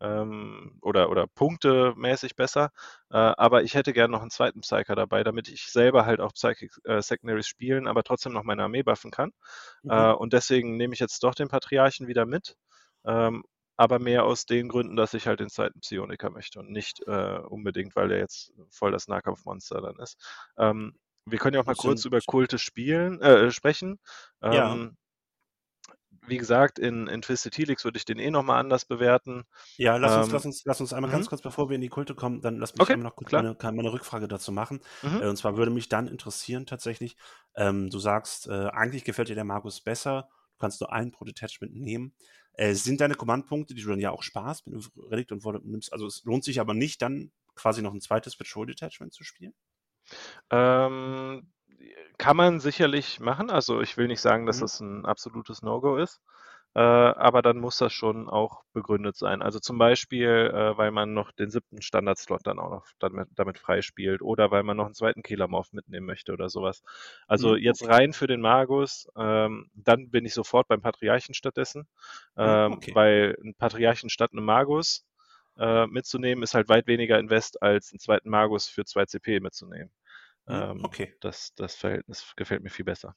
Ähm, 0.02 0.78
oder, 0.82 1.10
oder 1.10 1.26
punktemäßig 1.28 2.36
besser. 2.36 2.72
Äh, 3.10 3.18
aber 3.18 3.64
ich 3.64 3.76
hätte 3.76 3.94
gerne 3.94 4.12
noch 4.12 4.22
einen 4.22 4.30
zweiten 4.30 4.62
Psyker 4.62 4.96
dabei, 4.96 5.24
damit 5.24 5.48
ich 5.48 5.72
selber 5.72 6.06
halt 6.06 6.20
auch 6.20 6.34
Psychic 6.34 6.72
äh, 6.84 7.02
Secondaries 7.02 7.48
spielen, 7.48 7.88
aber 7.88 8.04
trotzdem 8.04 8.34
noch 8.34 8.44
meine 8.44 8.64
Armee 8.64 8.84
buffen 8.84 9.12
kann. 9.12 9.32
Mhm. 9.84 9.92
Äh, 9.92 10.14
und 10.14 10.34
deswegen 10.34 10.78
nehme 10.78 10.94
ich 10.94 11.00
jetzt 11.00 11.24
doch 11.24 11.36
den 11.36 11.48
Patriarchen 11.48 12.08
wieder 12.08 12.26
mit. 12.26 12.58
Ähm, 13.06 13.44
aber 13.78 14.00
mehr 14.00 14.24
aus 14.24 14.46
den 14.46 14.70
Gründen, 14.70 14.96
dass 14.96 15.14
ich 15.14 15.28
halt 15.28 15.40
den 15.40 15.50
zweiten 15.50 15.82
Psioniker 15.82 16.30
möchte 16.30 16.60
und 16.60 16.72
nicht 16.72 17.02
äh, 17.08 17.40
unbedingt, 17.40 17.96
weil 17.96 18.08
der 18.08 18.20
jetzt 18.20 18.54
voll 18.70 18.92
das 18.92 19.08
Nahkampfmonster 19.08 19.82
dann 19.82 19.98
ist. 20.00 20.18
Ähm, 20.58 20.98
wir 21.26 21.40
können 21.40 21.56
ja 21.56 21.62
auch 21.62 21.66
mal 21.66 21.76
kurz 21.76 22.06
über 22.06 22.20
Kulte 22.26 22.58
spielen, 22.58 23.20
äh, 23.22 23.52
sprechen. 23.52 24.00
Ja. 24.42 24.90
Wie 26.28 26.38
gesagt, 26.38 26.80
in, 26.80 27.08
in 27.08 27.22
Twisted 27.22 27.58
Helix 27.58 27.84
würde 27.84 27.98
ich 27.98 28.06
den 28.06 28.20
eh 28.20 28.32
nochmal 28.32 28.60
anders 28.60 28.86
bewerten. 28.86 29.46
Ja, 29.78 29.98
lass 29.98 30.16
uns, 30.16 30.28
ähm, 30.28 30.34
lass 30.34 30.46
uns, 30.46 30.66
lass 30.66 30.82
uns 30.82 30.94
einmal 30.94 31.12
ganz 31.12 31.26
mhm. 31.26 31.30
kurz, 31.30 31.42
bevor 31.42 31.70
wir 31.70 31.76
in 31.76 31.82
die 31.82 31.90
Kulte 31.90 32.16
kommen, 32.16 32.42
dann 32.42 32.58
lass 32.58 32.74
mich 32.74 32.82
okay, 32.82 32.94
einmal 32.94 33.10
noch 33.10 33.16
kurz 33.16 33.32
meine, 33.32 33.56
meine, 33.62 33.92
Rückfrage 33.92 34.28
dazu 34.28 34.52
machen. 34.52 34.82
Mhm. 35.04 35.22
Äh, 35.22 35.28
und 35.28 35.38
zwar 35.38 35.58
würde 35.58 35.72
mich 35.72 35.90
dann 35.90 36.08
interessieren 36.08 36.66
tatsächlich, 36.66 37.16
ähm, 37.56 37.90
du 37.90 38.00
sagst, 38.00 38.48
äh, 38.48 38.68
eigentlich 38.68 39.04
gefällt 39.04 39.30
dir 39.30 39.36
der 39.36 39.44
Magus 39.44 39.82
besser, 39.82 40.30
du 40.54 40.58
kannst 40.60 40.82
nur 40.82 40.92
einen 40.92 41.12
pro 41.12 41.26
Detachment 41.26 41.76
nehmen. 41.76 42.14
Äh, 42.54 42.74
sind 42.74 43.02
deine 43.02 43.16
Kommandpunkte, 43.16 43.74
die 43.74 43.82
du 43.82 43.90
dann 43.90 44.00
ja 44.00 44.12
auch 44.12 44.24
sparst, 44.24 44.66
wenn 44.66 44.74
du 44.74 44.82
Relikt 45.10 45.32
und 45.32 45.44
Volley 45.44 45.60
nimmst, 45.64 45.92
also 45.92 46.08
es 46.08 46.24
lohnt 46.24 46.44
sich 46.44 46.60
aber 46.60 46.74
nicht, 46.74 47.02
dann 47.02 47.32
quasi 47.56 47.82
noch 47.82 47.94
ein 47.94 48.02
zweites 48.02 48.36
Patrol 48.36 48.68
Detachment 48.68 49.14
zu 49.14 49.24
spielen? 49.24 49.54
Ähm, 50.50 51.52
kann 52.18 52.38
man 52.38 52.60
sicherlich 52.60 53.20
machen. 53.20 53.50
Also 53.50 53.82
ich 53.82 53.98
will 53.98 54.08
nicht 54.08 54.22
sagen, 54.22 54.46
dass 54.46 54.58
mhm. 54.58 54.62
das 54.62 54.80
ein 54.80 55.06
absolutes 55.06 55.62
No-Go 55.62 55.98
ist. 55.98 56.22
Äh, 56.76 56.82
aber 56.82 57.42
dann 57.42 57.58
muss 57.58 57.78
das 57.78 57.94
schon 57.94 58.28
auch 58.28 58.64
begründet 58.74 59.16
sein. 59.16 59.42
Also 59.42 59.60
zum 59.60 59.78
Beispiel, 59.78 60.52
äh, 60.54 60.78
weil 60.78 60.92
man 60.92 61.14
noch 61.14 61.32
den 61.32 61.50
siebten 61.50 61.82
Standardslot 61.82 62.42
dann 62.44 62.60
auch 62.60 62.70
noch 62.70 62.86
damit, 63.00 63.30
damit 63.34 63.58
freispielt 63.58 64.22
oder 64.22 64.52
weil 64.52 64.64
man 64.64 64.76
noch 64.76 64.86
einen 64.86 64.94
zweiten 64.94 65.24
Killermorph 65.24 65.72
mitnehmen 65.72 66.06
möchte 66.06 66.34
oder 66.34 66.50
sowas. 66.50 66.84
Also 67.28 67.52
mhm. 67.52 67.60
jetzt 67.60 67.88
rein 67.88 68.12
für 68.12 68.28
den 68.28 68.42
Magus, 68.42 69.08
ähm, 69.18 69.70
dann 69.74 70.10
bin 70.10 70.26
ich 70.26 70.34
sofort 70.34 70.68
beim 70.68 70.82
Patriarchen 70.82 71.34
stattdessen, 71.34 71.88
mhm, 72.36 72.44
ähm, 72.44 72.74
okay. 72.74 72.94
weil 72.94 73.38
ein 73.42 73.56
Patriarchen 73.56 74.10
statt 74.10 74.32
einem 74.34 74.44
Magus 74.44 75.06
äh, 75.58 75.88
mitzunehmen 75.88 76.44
ist 76.44 76.54
halt 76.54 76.68
weit 76.68 76.88
weniger 76.88 77.18
Invest 77.18 77.62
als 77.62 77.94
einen 77.94 78.00
zweiten 78.00 78.30
Magus 78.30 78.68
für 78.68 78.84
2 78.84 79.06
CP 79.06 79.40
mitzunehmen. 79.40 79.92
Mhm, 80.48 80.56
ähm, 80.56 80.84
okay. 80.84 81.16
Das, 81.22 81.54
das 81.56 81.76
Verhältnis 81.76 82.34
gefällt 82.36 82.64
mir 82.64 82.70
viel 82.70 82.86
besser. 82.86 83.16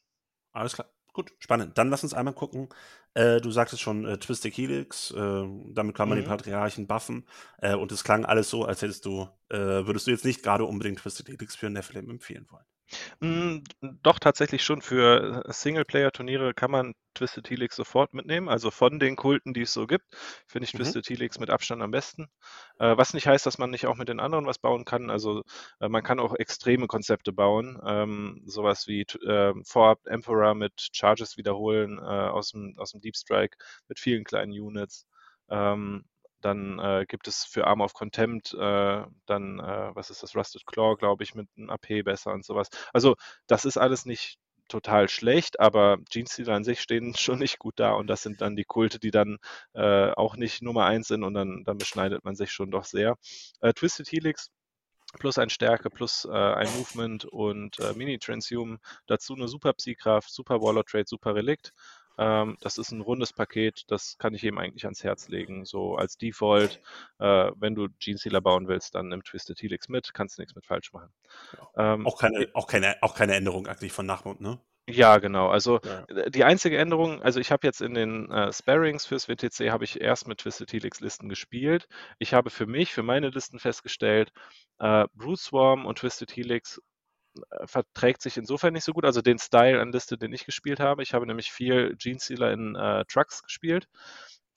Alles 0.52 0.75
klar. 0.75 0.90
Gut, 1.12 1.32
spannend. 1.40 1.76
Dann 1.78 1.90
lass 1.90 2.04
uns 2.04 2.14
einmal 2.14 2.35
gucken. 2.35 2.68
Äh, 3.14 3.40
du 3.40 3.50
sagtest 3.50 3.82
schon 3.82 4.04
äh, 4.04 4.18
Twisted 4.18 4.56
Helix, 4.56 5.11
äh, 5.11 5.49
damit 5.73 5.97
kann 5.97 6.08
man 6.08 6.18
mhm. 6.18 6.23
den 6.23 6.28
Patriarchen 6.28 6.87
buffen. 6.87 7.26
Äh, 7.58 7.75
und 7.75 7.90
es 7.90 8.04
klang 8.04 8.25
alles 8.25 8.50
so, 8.50 8.64
als 8.64 8.82
hättest 8.82 9.04
du, 9.04 9.28
äh, 9.49 9.56
würdest 9.56 10.06
du 10.06 10.11
jetzt 10.12 10.25
nicht 10.25 10.42
gerade 10.42 10.64
unbedingt 10.64 11.00
Twisted 11.00 11.28
Helix 11.28 11.56
für 11.56 11.70
Nephilim 11.70 12.08
empfehlen 12.11 12.47
wollen. 12.50 12.64
Mm, 13.21 13.59
doch, 14.02 14.18
tatsächlich 14.18 14.62
schon. 14.62 14.83
Für 14.83 15.45
äh, 15.47 15.52
Singleplayer-Turniere 15.52 16.54
kann 16.54 16.71
man 16.71 16.95
Twisted 17.14 17.49
Helix 17.50 17.76
sofort 17.76 18.14
mitnehmen. 18.14 18.49
Also 18.49 18.71
von 18.71 18.99
den 18.99 19.16
Kulten, 19.16 19.54
die 19.54 19.62
es 19.62 19.73
so 19.73 19.87
gibt, 19.87 20.04
finde 20.47 20.66
ich 20.66 20.75
mhm. 20.75 20.78
Twisted 20.78 21.09
Helix 21.09 21.38
mit 21.38 21.50
Abstand 21.50 21.83
am 21.83 21.90
besten. 21.90 22.28
Äh, 22.78 22.97
was 22.97 23.14
nicht 23.14 23.26
heißt, 23.26 23.45
dass 23.45 23.59
man 23.59 23.71
nicht 23.71 23.87
auch 23.87 23.97
mit 23.97 24.09
den 24.09 24.21
anderen 24.21 24.47
was 24.47 24.59
bauen 24.59 24.85
kann. 24.85 25.11
Also 25.11 25.42
äh, 25.80 25.88
man 25.88 26.02
kann 26.02 26.21
auch 26.21 26.35
extreme 26.35 26.87
Konzepte 26.87 27.33
bauen. 27.33 27.80
Ähm, 27.85 28.42
sowas 28.47 28.87
wie 28.87 29.02
äh, 29.02 29.54
Vorab 29.64 30.07
Emperor 30.07 30.54
mit 30.54 30.88
Charges 30.92 31.37
wiederholen 31.37 31.99
äh, 31.99 32.02
aus, 32.02 32.50
dem, 32.52 32.75
aus 32.78 32.92
dem 32.92 33.00
Deep 33.00 33.16
Strike 33.16 33.57
mit 33.88 33.99
vielen 33.99 34.25
kleinen 34.25 34.52
Units. 34.52 35.07
Ähm, 35.50 36.04
dann 36.40 36.78
äh, 36.78 37.04
gibt 37.09 37.28
es 37.28 37.45
für 37.45 37.66
Arm 37.66 37.80
of 37.80 37.95
Contempt 37.95 38.54
äh, 38.54 39.04
dann, 39.26 39.59
äh, 39.59 39.90
was 39.95 40.11
ist 40.11 40.23
das, 40.23 40.37
Rusted 40.37 40.66
Claw, 40.66 40.97
glaube 40.97 41.25
ich, 41.25 41.35
mit 41.35 41.49
einem 41.57 41.71
AP 41.71 42.02
besser 42.04 42.33
und 42.33 42.45
sowas. 42.45 42.68
Also 42.92 43.16
das 43.47 43.64
ist 43.64 43.76
alles 43.76 44.07
nicht 44.07 44.38
total 44.68 45.09
schlecht, 45.09 45.61
aber 45.61 45.99
Genestealer 46.11 46.54
an 46.54 46.64
sich 46.64 46.80
stehen 46.80 47.14
schon 47.18 47.38
nicht 47.38 47.59
gut 47.59 47.75
da 47.80 47.92
und 47.92 48.07
das 48.07 48.23
sind 48.23 48.40
dann 48.40 48.57
die 48.57 48.64
Kulte, 48.64 48.99
die 48.99 49.11
dann 49.11 49.38
äh, 49.75 50.11
auch 50.12 50.37
nicht 50.37 50.62
Nummer 50.62 50.85
eins 50.87 51.09
sind 51.09 51.25
und 51.25 51.35
dann, 51.35 51.64
dann 51.64 51.78
beschneidet 51.78 52.25
man 52.25 52.37
sich 52.37 52.52
schon 52.52 52.71
doch 52.71 52.85
sehr. 52.85 53.16
Äh, 53.61 53.73
Twisted 53.73 54.11
Helix 54.12 54.50
plus 55.18 55.38
ein 55.38 55.50
Stärke, 55.50 55.90
plus 55.90 56.26
äh, 56.26 56.30
ein 56.30 56.68
Movement 56.76 57.25
und 57.25 57.78
äh, 57.80 57.95
Mini-Transhuman. 57.95 58.78
Dazu 59.07 59.35
eine 59.35 59.49
super 59.49 59.73
Psykraft, 59.73 60.30
super 60.30 60.61
Waller 60.61 60.85
Trade, 60.85 61.07
super 61.07 61.35
Relikt. 61.35 61.73
Ähm, 62.18 62.56
das 62.60 62.78
ist 62.78 62.90
ein 62.90 63.00
rundes 63.00 63.32
Paket, 63.32 63.84
das 63.88 64.18
kann 64.18 64.34
ich 64.34 64.44
eben 64.44 64.58
eigentlich 64.58 64.84
ans 64.84 65.04
Herz 65.04 65.28
legen. 65.28 65.64
So 65.64 65.96
als 65.96 66.18
Default, 66.18 66.80
äh, 67.18 67.50
wenn 67.56 67.75
du 67.75 67.88
Genestealer 68.00 68.40
bauen 68.40 68.68
willst, 68.68 68.94
dann 68.94 69.08
nimm 69.08 69.22
Twisted 69.22 69.60
Helix 69.62 69.88
mit, 69.88 70.12
kannst 70.12 70.38
nichts 70.38 70.54
mit 70.54 70.66
falsch 70.66 70.92
machen. 70.92 71.12
Ja. 71.76 71.94
Ähm, 71.94 72.06
auch, 72.06 72.18
keine, 72.18 72.48
auch, 72.54 72.66
keine, 72.66 72.96
auch 73.02 73.14
keine 73.14 73.34
Änderung 73.34 73.66
eigentlich 73.66 73.92
von 73.92 74.06
Nachmund, 74.06 74.40
ne? 74.40 74.60
Ja, 74.90 75.18
genau. 75.18 75.48
Also 75.48 75.80
ja. 75.84 76.30
Die 76.30 76.44
einzige 76.44 76.78
Änderung, 76.78 77.22
also 77.22 77.40
ich 77.40 77.52
habe 77.52 77.66
jetzt 77.66 77.82
in 77.82 77.92
den 77.92 78.30
äh, 78.30 78.50
Sparings 78.50 79.04
fürs 79.04 79.28
WTC 79.28 79.70
habe 79.70 79.84
ich 79.84 80.00
erst 80.00 80.26
mit 80.26 80.38
Twisted 80.38 80.72
Helix 80.72 81.00
Listen 81.00 81.28
gespielt. 81.28 81.88
Ich 82.18 82.32
habe 82.32 82.48
für 82.48 82.66
mich, 82.66 82.94
für 82.94 83.02
meine 83.02 83.28
Listen 83.28 83.58
festgestellt, 83.58 84.32
äh, 84.78 85.06
Brute 85.14 85.42
Swarm 85.42 85.84
und 85.84 85.98
Twisted 85.98 86.34
Helix 86.34 86.80
verträgt 87.66 88.23
sich 88.23 88.37
insofern 88.37 88.73
nicht 88.75 88.85
so 88.85 88.92
gut. 88.92 89.04
Also 89.04 89.23
den 89.23 89.38
Style 89.38 89.80
an 89.80 89.92
Liste, 89.92 90.18
den 90.18 90.33
ich 90.33 90.45
gespielt 90.45 90.80
habe. 90.80 91.02
Ich 91.02 91.14
habe 91.14 91.26
nämlich 91.26 91.52
viel 91.52 91.97
Gene 91.97 92.21
Stealer 92.21 92.52
in 92.52 92.75
äh, 92.76 93.04
Trucks 93.07 93.42
gespielt. 93.42 93.88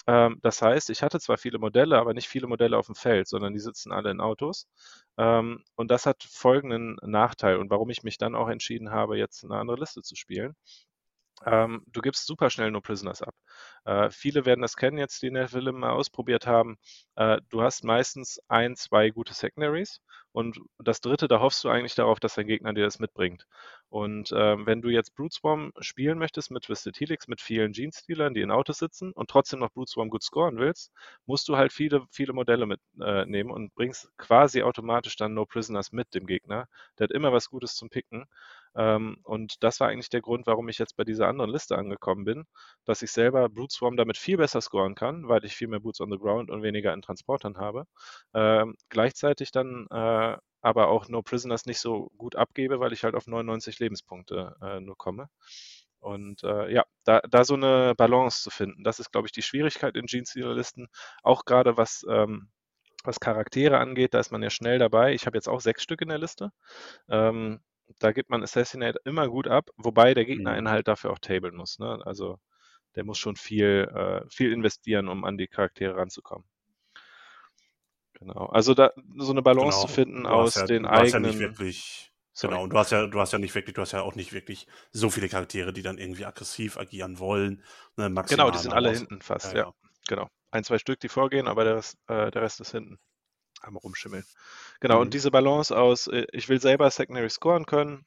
Ähm, 0.08 0.40
das 0.42 0.62
heißt, 0.62 0.90
ich 0.90 1.04
hatte 1.04 1.20
zwar 1.20 1.38
viele 1.38 1.60
Modelle, 1.60 1.98
aber 1.98 2.14
nicht 2.14 2.28
viele 2.28 2.48
Modelle 2.48 2.78
auf 2.78 2.88
dem 2.88 2.96
Feld, 2.96 3.28
sondern 3.28 3.54
die 3.54 3.60
sitzen 3.60 3.92
alle 3.92 4.12
in 4.12 4.22
Autos. 4.22 4.68
Ähm, 5.18 5.64
und 5.76 5.92
das 5.92 6.06
hat 6.06 6.24
folgenden 6.24 6.98
Nachteil 7.04 7.58
und 7.58 7.70
warum 7.70 7.90
ich 7.90 8.04
mich 8.04 8.18
dann 8.18 8.36
auch 8.36 8.50
entschieden 8.50 8.92
habe, 8.92 9.18
jetzt 9.18 9.44
eine 9.44 9.58
andere 9.58 9.80
Liste 9.80 10.02
zu 10.02 10.16
spielen. 10.16 10.56
Ähm, 11.46 11.84
du 11.88 12.02
gibst 12.02 12.26
super 12.28 12.50
schnell 12.50 12.72
nur 12.72 12.82
Prisoners 12.82 13.22
ab. 13.22 13.34
Äh, 13.86 14.10
viele 14.12 14.46
werden 14.46 14.62
das 14.62 14.76
kennen 14.76 14.98
jetzt, 14.98 15.22
die 15.22 15.28
in 15.28 15.34
der 15.36 15.48
Film 15.48 15.80
mal 15.80 15.92
ausprobiert 15.92 16.46
haben. 16.48 16.78
Äh, 17.16 17.40
du 17.50 17.62
hast 17.64 17.84
meistens 17.84 18.40
ein, 18.48 18.76
zwei 18.76 19.10
gute 19.10 19.34
Secondaries 19.34 20.02
und 20.32 20.60
das 20.80 21.02
dritte, 21.02 21.28
da 21.28 21.40
hoffst 21.40 21.64
du 21.64 21.70
eigentlich 21.70 21.96
darauf, 21.96 22.20
dass 22.20 22.36
dein 22.36 22.48
Gegner 22.48 22.74
dir 22.74 22.84
das 22.84 23.00
mitbringt. 23.00 23.48
Und 23.90 24.32
ähm, 24.36 24.66
wenn 24.66 24.82
du 24.82 24.90
jetzt 24.90 25.16
Brute 25.16 25.36
Swarm 25.36 25.72
spielen 25.80 26.18
möchtest 26.18 26.52
mit 26.52 26.64
Twisted 26.64 26.98
Helix, 27.00 27.28
mit 27.28 27.42
vielen 27.42 27.74
Gene-Stealern, 27.74 28.34
die 28.34 28.42
in 28.42 28.52
Autos 28.52 28.78
sitzen 28.80 29.12
und 29.12 29.30
trotzdem 29.30 29.60
noch 29.60 29.72
Brute 29.72 29.92
Swarm 29.92 30.10
gut 30.10 30.24
scoren 30.24 30.58
willst, 30.60 30.92
musst 31.26 31.48
du 31.50 31.58
halt 31.58 31.74
viele, 31.74 32.06
viele 32.12 32.34
Modelle 32.34 32.66
mitnehmen 32.66 33.50
äh, 33.50 33.54
und 33.54 33.74
bringst 33.76 34.10
quasi 34.18 34.64
automatisch 34.64 35.16
dann 35.18 35.34
No 35.34 35.46
Prisoners 35.46 35.92
mit 35.92 36.14
dem 36.16 36.26
Gegner. 36.26 36.68
Der 36.98 37.06
hat 37.06 37.12
immer 37.12 37.34
was 37.34 37.50
Gutes 37.50 37.76
zum 37.76 37.90
Picken. 37.90 38.26
Ähm, 38.76 39.18
und 39.24 39.64
das 39.64 39.80
war 39.80 39.90
eigentlich 39.90 40.10
der 40.10 40.22
Grund, 40.22 40.48
warum 40.48 40.70
ich 40.70 40.78
jetzt 40.78 40.96
bei 40.98 41.04
dieser 41.04 41.28
anderen 41.28 41.52
Liste 41.52 41.78
angekommen 41.78 42.26
bin, 42.26 42.46
dass 42.86 43.02
ich 43.02 43.12
selber 43.12 43.50
Brute 43.50 43.74
Swarm 43.74 43.98
damit 43.98 44.18
viel 44.18 44.38
besser 44.38 44.62
scoren 44.62 44.96
kann, 44.96 45.28
weil 45.28 45.44
ich 45.46 45.56
viel 45.56 45.68
mehr 45.68 45.80
Boots 45.80 46.02
on 46.02 46.12
the 46.12 46.18
Ground 46.18 46.50
und 46.50 46.64
weniger 46.64 46.94
in 46.94 47.02
Transportern 47.02 47.58
habe. 47.58 47.86
Ähm, 48.34 48.76
gleichzeitig 48.90 49.52
dann 49.52 49.88
äh, 49.92 50.38
aber 50.62 50.88
auch 50.90 51.08
No 51.10 51.22
Prisoners 51.24 51.66
nicht 51.66 51.80
so 51.80 52.12
gut 52.18 52.36
abgebe, 52.36 52.80
weil 52.80 52.94
ich 52.94 53.04
halt 53.04 53.16
auf 53.16 53.28
99 53.28 53.80
Lebenspunkte 53.80 54.56
äh, 54.62 54.80
nur 54.80 54.96
komme. 54.98 55.28
Und 56.00 56.44
äh, 56.44 56.72
ja, 56.72 56.84
da, 57.04 57.22
da 57.30 57.44
so 57.44 57.54
eine 57.56 57.94
Balance 57.96 58.42
zu 58.42 58.50
finden, 58.50 58.84
das 58.84 59.00
ist, 59.00 59.12
glaube 59.12 59.28
ich, 59.28 59.32
die 59.32 59.44
Schwierigkeit 59.44 59.96
in 59.96 60.06
Gene-Stealer-Listen. 60.08 60.88
Auch 61.24 61.46
gerade 61.46 61.78
was, 61.78 62.04
ähm, 62.10 62.50
was 63.04 63.20
Charaktere 63.20 63.78
angeht, 63.80 64.14
da 64.14 64.20
ist 64.20 64.32
man 64.32 64.44
ja 64.44 64.50
schnell 64.50 64.80
dabei. 64.80 65.14
Ich 65.14 65.26
habe 65.26 65.38
jetzt 65.38 65.48
auch 65.48 65.62
sechs 65.62 65.84
Stück 65.84 66.02
in 66.02 66.10
der 66.10 66.18
Liste. 66.18 66.52
Ähm, 67.10 67.62
da 68.00 68.12
gibt 68.12 68.30
man 68.30 68.44
Assassinate 68.44 69.00
immer 69.06 69.28
gut 69.28 69.48
ab, 69.48 69.70
wobei 69.78 70.14
der 70.14 70.26
Gegner 70.26 70.52
einen 70.52 70.66
mhm. 70.66 70.72
halt 70.72 70.88
dafür 70.88 71.12
auch 71.12 71.20
tablen 71.20 71.56
muss. 71.56 71.80
Ne? 71.80 72.00
Also 72.06 72.40
der 72.96 73.06
muss 73.06 73.18
schon 73.18 73.36
viel, 73.36 73.90
äh, 73.94 74.30
viel 74.30 74.52
investieren, 74.52 75.08
um 75.08 75.24
an 75.24 75.38
die 75.38 75.48
Charaktere 75.48 75.96
ranzukommen. 75.96 76.46
Genau. 78.14 78.46
Also 78.48 78.74
da 78.74 78.92
so 79.18 79.32
eine 79.32 79.42
Balance 79.42 79.78
genau. 79.78 79.88
zu 79.88 79.94
finden 79.94 80.26
aus 80.28 80.56
ja, 80.56 80.66
den 80.66 80.84
du 80.84 80.90
eigenen. 80.90 81.06
Hast 81.06 81.14
ja 81.14 81.20
nicht 81.20 81.40
wirklich, 81.40 82.14
Sorry. 82.34 82.54
genau, 82.54 82.64
und 82.64 82.70
du 82.70 82.78
hast 82.78 82.92
ja, 82.92 83.08
du 83.08 83.20
hast 83.20 83.34
ja 83.34 83.40
nicht 83.40 83.56
wirklich, 83.56 83.74
du 83.74 83.82
hast 83.82 83.94
ja 83.94 84.02
auch 84.02 84.16
nicht 84.16 84.32
wirklich 84.32 84.68
so 84.92 85.10
viele 85.10 85.28
Charaktere, 85.28 85.74
die 85.74 85.82
dann 85.82 85.98
irgendwie 85.98 86.26
aggressiv 86.26 86.78
agieren 86.78 87.18
wollen. 87.18 87.64
Ne, 87.96 88.14
genau, 88.28 88.52
die 88.52 88.60
sind 88.60 88.74
alle 88.74 88.92
hinten 88.92 89.22
fast, 89.22 89.54
ja, 89.54 89.60
ja. 89.60 89.74
Genau. 90.08 90.28
Ein, 90.52 90.64
zwei 90.64 90.78
Stück, 90.78 91.00
die 91.00 91.10
vorgehen, 91.10 91.48
aber 91.48 91.64
der 91.64 91.78
Rest, 91.78 91.98
äh, 92.08 92.30
der 92.30 92.42
Rest 92.42 92.60
ist 92.60 92.72
hinten. 92.72 93.00
Am 93.62 93.76
rumschimmeln. 93.78 94.26
Genau, 94.80 94.96
mhm. 94.96 95.02
und 95.02 95.14
diese 95.14 95.32
Balance 95.32 95.76
aus, 95.78 96.08
äh, 96.08 96.26
ich 96.32 96.50
will 96.50 96.60
selber 96.60 96.90
Secondary 96.90 97.30
scoren 97.30 97.66
können 97.66 98.06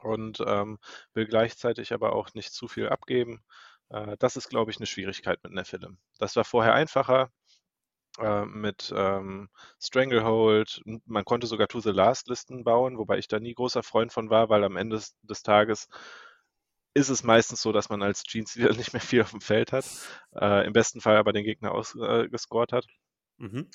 und 0.00 0.42
ähm, 0.46 0.78
will 1.14 1.26
gleichzeitig 1.26 1.92
aber 1.92 2.12
auch 2.12 2.34
nicht 2.34 2.52
zu 2.52 2.68
viel 2.68 2.88
abgeben. 2.88 3.42
Äh, 3.90 4.16
das 4.18 4.36
ist, 4.36 4.48
glaube 4.48 4.70
ich, 4.70 4.78
eine 4.78 4.86
Schwierigkeit 4.86 5.42
mit 5.42 5.52
Nephilim. 5.52 5.98
Das 6.18 6.36
war 6.36 6.44
vorher 6.44 6.74
einfacher 6.74 7.30
äh, 8.18 8.44
mit 8.46 8.92
ähm, 8.96 9.48
Stranglehold. 9.80 10.82
Man 11.06 11.24
konnte 11.24 11.46
sogar 11.46 11.68
To 11.68 11.80
the 11.80 11.90
Last 11.90 12.28
Listen 12.28 12.64
bauen, 12.64 12.98
wobei 12.98 13.18
ich 13.18 13.28
da 13.28 13.40
nie 13.40 13.54
großer 13.54 13.82
Freund 13.82 14.12
von 14.12 14.30
war, 14.30 14.48
weil 14.48 14.64
am 14.64 14.76
Ende 14.76 14.96
des, 14.96 15.16
des 15.22 15.42
Tages 15.42 15.88
ist 16.94 17.10
es 17.10 17.22
meistens 17.22 17.62
so, 17.62 17.72
dass 17.72 17.88
man 17.88 18.02
als 18.02 18.24
Jeans 18.24 18.56
wieder 18.56 18.74
nicht 18.74 18.92
mehr 18.92 19.02
viel 19.02 19.22
auf 19.22 19.30
dem 19.30 19.40
Feld 19.40 19.72
hat. 19.72 19.86
Äh, 20.34 20.66
Im 20.66 20.72
besten 20.72 21.00
Fall 21.00 21.16
aber 21.16 21.32
den 21.32 21.44
Gegner 21.44 21.72
ausgescored 21.72 22.72
äh, 22.72 22.76
hat. 22.76 22.86
Mhm. 23.38 23.70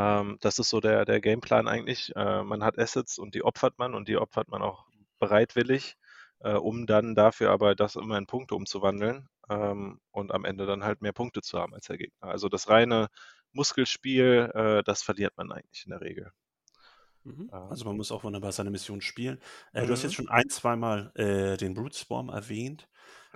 Ähm, 0.00 0.38
das 0.40 0.58
ist 0.58 0.70
so 0.70 0.80
der, 0.80 1.04
der 1.04 1.20
Gameplan 1.20 1.68
eigentlich. 1.68 2.14
Äh, 2.16 2.42
man 2.42 2.64
hat 2.64 2.78
Assets 2.78 3.18
und 3.18 3.34
die 3.34 3.44
opfert 3.44 3.78
man 3.78 3.94
und 3.94 4.08
die 4.08 4.16
opfert 4.16 4.48
man 4.48 4.62
auch 4.62 4.86
bereitwillig, 5.18 5.96
äh, 6.40 6.54
um 6.54 6.86
dann 6.86 7.14
dafür 7.14 7.50
aber 7.50 7.74
das 7.74 7.96
immer 7.96 8.16
in 8.16 8.26
Punkte 8.26 8.54
umzuwandeln 8.54 9.28
ähm, 9.50 10.00
und 10.10 10.32
am 10.32 10.44
Ende 10.44 10.66
dann 10.66 10.84
halt 10.84 11.02
mehr 11.02 11.12
Punkte 11.12 11.42
zu 11.42 11.58
haben 11.58 11.74
als 11.74 11.86
der 11.86 11.98
Gegner. 11.98 12.28
Also 12.28 12.48
das 12.48 12.68
reine 12.68 13.08
Muskelspiel, 13.52 14.50
äh, 14.54 14.82
das 14.82 15.02
verliert 15.02 15.36
man 15.36 15.52
eigentlich 15.52 15.84
in 15.84 15.90
der 15.90 16.00
Regel. 16.00 16.32
Mhm. 17.24 17.50
Also 17.50 17.84
man 17.84 17.96
muss 17.96 18.12
auch 18.12 18.24
wunderbar 18.24 18.52
seine 18.52 18.70
Mission 18.70 19.02
spielen. 19.02 19.40
Mhm. 19.72 19.86
Du 19.86 19.92
hast 19.92 20.02
jetzt 20.02 20.12
mhm. 20.12 20.16
schon 20.16 20.28
ein, 20.28 20.48
zweimal 20.48 21.12
äh, 21.14 21.56
den 21.56 21.74
Brute 21.74 21.96
Swarm 21.96 22.30
erwähnt. 22.30 22.88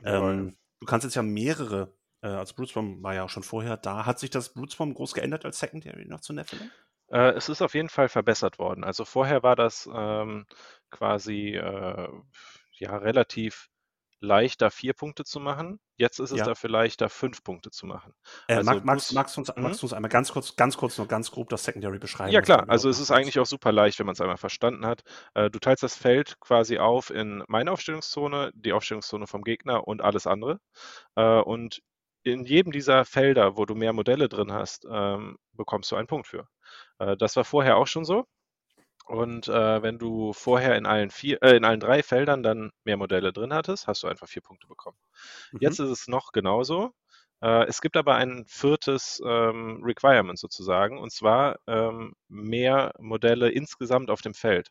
Ähm, 0.02 0.56
du 0.80 0.86
kannst 0.86 1.04
jetzt 1.04 1.14
ja 1.16 1.22
mehrere 1.22 1.92
äh, 2.24 2.28
also 2.28 2.54
Blutswarm 2.54 3.02
war 3.02 3.14
ja 3.14 3.24
auch 3.24 3.30
schon 3.30 3.42
vorher 3.42 3.76
da. 3.76 4.06
Hat 4.06 4.18
sich 4.18 4.30
das 4.30 4.54
Blutswarm 4.54 4.94
groß 4.94 5.14
geändert 5.14 5.44
als 5.44 5.58
Secondary 5.58 6.06
noch 6.06 6.20
zu 6.20 6.32
Nephilim? 6.32 6.70
Äh, 7.08 7.32
es 7.32 7.48
ist 7.48 7.60
auf 7.60 7.74
jeden 7.74 7.90
Fall 7.90 8.08
verbessert 8.08 8.58
worden. 8.58 8.82
Also 8.82 9.04
vorher 9.04 9.42
war 9.42 9.56
das 9.56 9.88
ähm, 9.94 10.46
quasi 10.90 11.54
äh, 11.54 12.08
ja 12.72 12.96
relativ 12.96 13.68
leichter, 14.20 14.70
vier 14.70 14.94
Punkte 14.94 15.24
zu 15.24 15.38
machen. 15.38 15.78
Jetzt 15.96 16.18
ist 16.18 16.30
es 16.30 16.38
ja. 16.38 16.46
dafür 16.46 16.70
leichter, 16.70 17.10
fünf 17.10 17.44
Punkte 17.44 17.70
zu 17.70 17.84
machen. 17.84 18.14
Äh, 18.48 18.54
also 18.54 18.70
mag, 18.70 18.84
magst, 18.84 19.12
magst, 19.12 19.36
du 19.36 19.42
uns, 19.42 19.52
magst 19.54 19.82
du 19.82 19.86
uns 19.86 19.92
einmal 19.92 20.08
ganz 20.08 20.32
kurz, 20.32 20.56
ganz 20.56 20.78
kurz 20.78 20.96
nur 20.96 21.06
ganz 21.06 21.30
grob 21.30 21.50
das 21.50 21.64
Secondary 21.64 21.98
beschreiben? 21.98 22.32
Ja 22.32 22.40
klar, 22.40 22.64
also 22.68 22.88
es 22.88 22.98
ist 23.00 23.10
eigentlich 23.10 23.38
auch 23.38 23.46
super 23.46 23.70
leicht, 23.70 23.98
wenn 23.98 24.06
man 24.06 24.14
es 24.14 24.20
einmal 24.22 24.38
verstanden 24.38 24.86
hat. 24.86 25.02
Äh, 25.34 25.50
du 25.50 25.58
teilst 25.58 25.82
das 25.82 25.94
Feld 25.94 26.40
quasi 26.40 26.78
auf 26.78 27.10
in 27.10 27.44
meine 27.48 27.70
Aufstellungszone, 27.70 28.50
die 28.54 28.72
Aufstellungszone 28.72 29.26
vom 29.26 29.42
Gegner 29.42 29.86
und 29.86 30.00
alles 30.00 30.26
andere. 30.26 30.58
Äh, 31.16 31.40
und 31.40 31.82
in 32.24 32.44
jedem 32.44 32.72
dieser 32.72 33.04
Felder, 33.04 33.56
wo 33.56 33.66
du 33.66 33.74
mehr 33.74 33.92
Modelle 33.92 34.28
drin 34.28 34.52
hast, 34.52 34.86
ähm, 34.90 35.38
bekommst 35.52 35.92
du 35.92 35.96
einen 35.96 36.08
Punkt 36.08 36.26
für. 36.26 36.48
Äh, 36.98 37.16
das 37.16 37.36
war 37.36 37.44
vorher 37.44 37.76
auch 37.76 37.86
schon 37.86 38.04
so. 38.04 38.26
Und 39.06 39.48
äh, 39.48 39.82
wenn 39.82 39.98
du 39.98 40.32
vorher 40.32 40.76
in 40.76 40.86
allen 40.86 41.10
vier, 41.10 41.42
äh, 41.42 41.56
in 41.56 41.64
allen 41.64 41.80
drei 41.80 42.02
Feldern 42.02 42.42
dann 42.42 42.70
mehr 42.84 42.96
Modelle 42.96 43.32
drin 43.32 43.52
hattest, 43.52 43.86
hast 43.86 44.02
du 44.02 44.06
einfach 44.06 44.28
vier 44.28 44.42
Punkte 44.42 44.66
bekommen. 44.66 44.96
Mhm. 45.52 45.58
Jetzt 45.60 45.78
ist 45.78 45.90
es 45.90 46.08
noch 46.08 46.32
genauso. 46.32 46.92
Äh, 47.42 47.66
es 47.66 47.82
gibt 47.82 47.98
aber 47.98 48.14
ein 48.14 48.44
viertes 48.46 49.20
ähm, 49.26 49.82
Requirement 49.84 50.38
sozusagen, 50.38 50.98
und 50.98 51.12
zwar 51.12 51.58
ähm, 51.66 52.14
mehr 52.28 52.92
Modelle 52.98 53.50
insgesamt 53.50 54.10
auf 54.10 54.22
dem 54.22 54.32
Feld. 54.32 54.70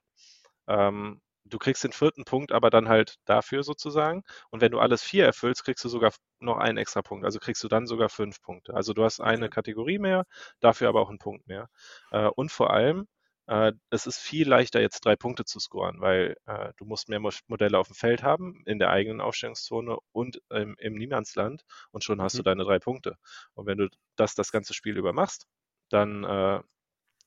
Ähm, 0.68 1.22
du 1.46 1.58
kriegst 1.58 1.84
den 1.84 1.92
vierten 1.92 2.26
Punkt, 2.26 2.52
aber 2.52 2.70
dann 2.70 2.90
halt 2.90 3.16
dafür 3.26 3.64
sozusagen. 3.64 4.24
Und 4.50 4.62
wenn 4.62 4.72
du 4.72 4.80
alles 4.80 5.04
vier 5.04 5.26
erfüllst, 5.26 5.64
kriegst 5.64 5.84
du 5.84 5.90
sogar 5.90 6.14
noch 6.40 6.58
einen 6.58 6.78
extra 6.78 7.02
Punkt. 7.02 7.26
Also 7.26 7.40
kriegst 7.40 7.64
du 7.64 7.68
dann 7.68 7.88
sogar 7.88 8.10
fünf 8.10 8.42
Punkte. 8.42 8.74
Also 8.74 8.94
du 8.94 9.04
hast 9.04 9.20
eine 9.20 9.50
Kategorie 9.50 10.00
mehr, 10.00 10.26
dafür 10.60 10.90
aber 10.90 11.02
auch 11.02 11.10
einen 11.10 11.20
Punkt 11.20 11.48
mehr. 11.48 11.70
Äh, 12.12 12.28
und 12.28 12.52
vor 12.52 12.72
allem, 12.72 13.08
äh, 13.48 13.74
es 13.90 14.08
ist 14.08 14.20
viel 14.20 14.48
leichter, 14.48 14.82
jetzt 14.82 15.06
drei 15.06 15.16
Punkte 15.16 15.46
zu 15.46 15.60
scoren, 15.60 16.00
weil 16.00 16.36
äh, 16.46 16.72
du 16.78 16.86
musst 16.86 17.10
mehr 17.10 17.20
Modelle 17.48 17.78
auf 17.78 17.88
dem 17.88 17.96
Feld 17.96 18.24
haben, 18.24 18.64
in 18.66 18.80
der 18.80 18.90
eigenen 18.90 19.22
Aufstellungszone 19.22 19.98
und 20.12 20.42
im, 20.50 20.76
im 20.80 20.94
Niemandsland 20.96 21.64
und 21.92 22.04
schon 22.04 22.22
hast 22.22 22.36
mhm. 22.36 22.38
du 22.40 22.44
deine 22.44 22.64
drei 22.64 22.80
Punkte. 22.80 23.18
Und 23.54 23.66
wenn 23.66 23.78
du 23.78 23.90
das 24.16 24.36
das 24.36 24.52
ganze 24.52 24.74
Spiel 24.74 24.98
über 24.98 25.14
machst, 25.14 25.46
dann 25.90 26.64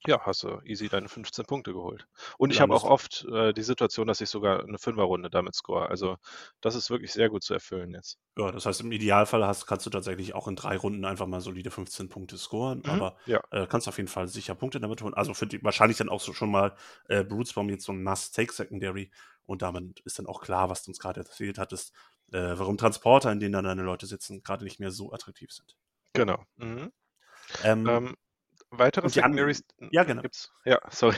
ja, 0.07 0.21
hast 0.23 0.43
du 0.43 0.61
easy 0.65 0.89
deine 0.89 1.09
15 1.09 1.45
Punkte 1.47 1.73
geholt. 1.73 2.07
Und 2.39 2.51
ich 2.51 2.61
habe 2.61 2.75
auch 2.75 2.85
oft 2.85 3.25
äh, 3.33 3.53
die 3.53 3.63
Situation, 3.63 4.07
dass 4.07 4.21
ich 4.21 4.29
sogar 4.29 4.65
eine 4.65 4.79
Fünferrunde 4.79 5.31
damit 5.31 5.55
score. 5.55 5.89
Also 5.89 6.17
das 6.61 6.75
ist 6.75 6.91
wirklich 6.91 7.13
sehr 7.13 7.29
gut 7.29 7.43
zu 7.43 7.55
erfüllen 7.55 7.93
jetzt. 7.93 8.19
Ja, 8.39 8.51
das 8.53 8.67
heißt, 8.67 8.81
im 8.81 8.93
Idealfall 8.93 9.47
hast, 9.47 9.67
kannst 9.67 9.87
du 9.87 9.91
tatsächlich 9.91 10.35
auch 10.35 10.49
in 10.49 10.57
drei 10.57 10.77
Runden 10.77 11.05
einfach 11.05 11.27
mal 11.27 11.41
solide 11.41 11.71
15 11.71 12.09
Punkte 12.09 12.39
scoren, 12.39 12.83
mhm, 12.85 12.91
aber 12.91 13.17
ja. 13.27 13.41
äh, 13.51 13.67
kannst 13.67 13.89
auf 13.89 13.97
jeden 13.97 14.09
Fall 14.09 14.29
sicher 14.29 14.55
Punkte 14.55 14.81
damit 14.81 15.03
holen. 15.03 15.15
Also 15.15 15.35
für 15.35 15.47
die, 15.47 15.63
wahrscheinlich 15.63 15.99
dann 15.99 16.09
auch 16.09 16.21
so 16.21 16.33
schon 16.33 16.51
mal 16.51 16.77
äh, 17.09 17.25
Brutesbaum 17.25 17.69
jetzt 17.71 17.85
so 17.85 17.93
ein 17.93 18.03
Must-Take-Secondary 18.03 19.11
und 19.47 19.63
damit 19.63 20.01
ist 20.01 20.19
dann 20.19 20.27
auch 20.27 20.41
klar, 20.41 20.69
was 20.69 20.83
du 20.83 20.91
uns 20.91 20.99
gerade 20.99 21.21
erzählt 21.21 21.59
hattest, 21.59 21.93
äh, 22.33 22.55
warum 22.57 22.77
Transporter, 22.77 23.31
in 23.33 23.41
denen 23.41 23.53
dann 23.53 23.65
deine 23.65 23.83
Leute 23.83 24.07
sitzen, 24.07 24.43
gerade 24.43 24.65
nicht 24.65 24.81
mehr 24.81 24.91
so 24.91 25.13
attraktiv 25.13 25.53
sind. 25.53 25.77
Genau. 26.13 26.45
Mhm. 26.57 26.93
Ähm, 27.63 27.87
ähm, 27.87 28.17
weitere 28.71 29.09
Secondaries 29.09 29.65
ja, 29.91 30.05
genau. 30.05 30.23
gibt's? 30.23 30.53
Ja, 30.65 30.79
sorry. 30.91 31.17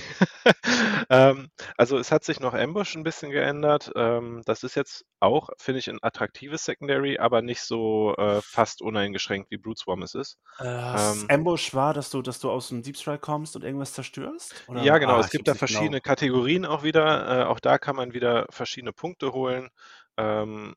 ähm, 1.10 1.50
also 1.76 1.98
es 1.98 2.12
hat 2.12 2.24
sich 2.24 2.40
noch 2.40 2.54
Ambush 2.54 2.94
ein 2.94 3.02
bisschen 3.02 3.30
geändert. 3.30 3.90
Ähm, 3.96 4.42
das 4.44 4.62
ist 4.62 4.74
jetzt 4.74 5.04
auch, 5.20 5.50
finde 5.58 5.80
ich, 5.80 5.88
ein 5.88 5.98
attraktives 6.02 6.64
Secondary, 6.64 7.18
aber 7.18 7.42
nicht 7.42 7.62
so 7.62 8.14
äh, 8.16 8.40
fast 8.42 8.82
uneingeschränkt 8.82 9.50
wie 9.50 9.56
Brute 9.56 9.80
Swarm 9.80 10.02
es 10.02 10.14
ist. 10.14 10.38
Äh, 10.58 10.64
ähm, 10.66 11.26
Ambush 11.28 11.74
war, 11.74 11.94
dass 11.94 12.10
du, 12.10 12.22
dass 12.22 12.38
du 12.38 12.50
aus 12.50 12.68
dem 12.68 12.82
Deep 12.82 12.96
Strike 12.96 13.20
kommst 13.20 13.56
und 13.56 13.64
irgendwas 13.64 13.92
zerstörst? 13.92 14.54
Oder? 14.68 14.82
Ja, 14.82 14.98
genau. 14.98 15.16
Ah, 15.16 15.20
es 15.20 15.30
gibt 15.30 15.48
da 15.48 15.54
verschiedene 15.54 16.00
genau. 16.00 16.02
Kategorien 16.02 16.64
auch 16.64 16.82
wieder. 16.82 17.40
Äh, 17.40 17.44
auch 17.44 17.60
da 17.60 17.78
kann 17.78 17.96
man 17.96 18.12
wieder 18.12 18.46
verschiedene 18.50 18.92
Punkte 18.92 19.32
holen. 19.32 19.68
Ähm, 20.16 20.74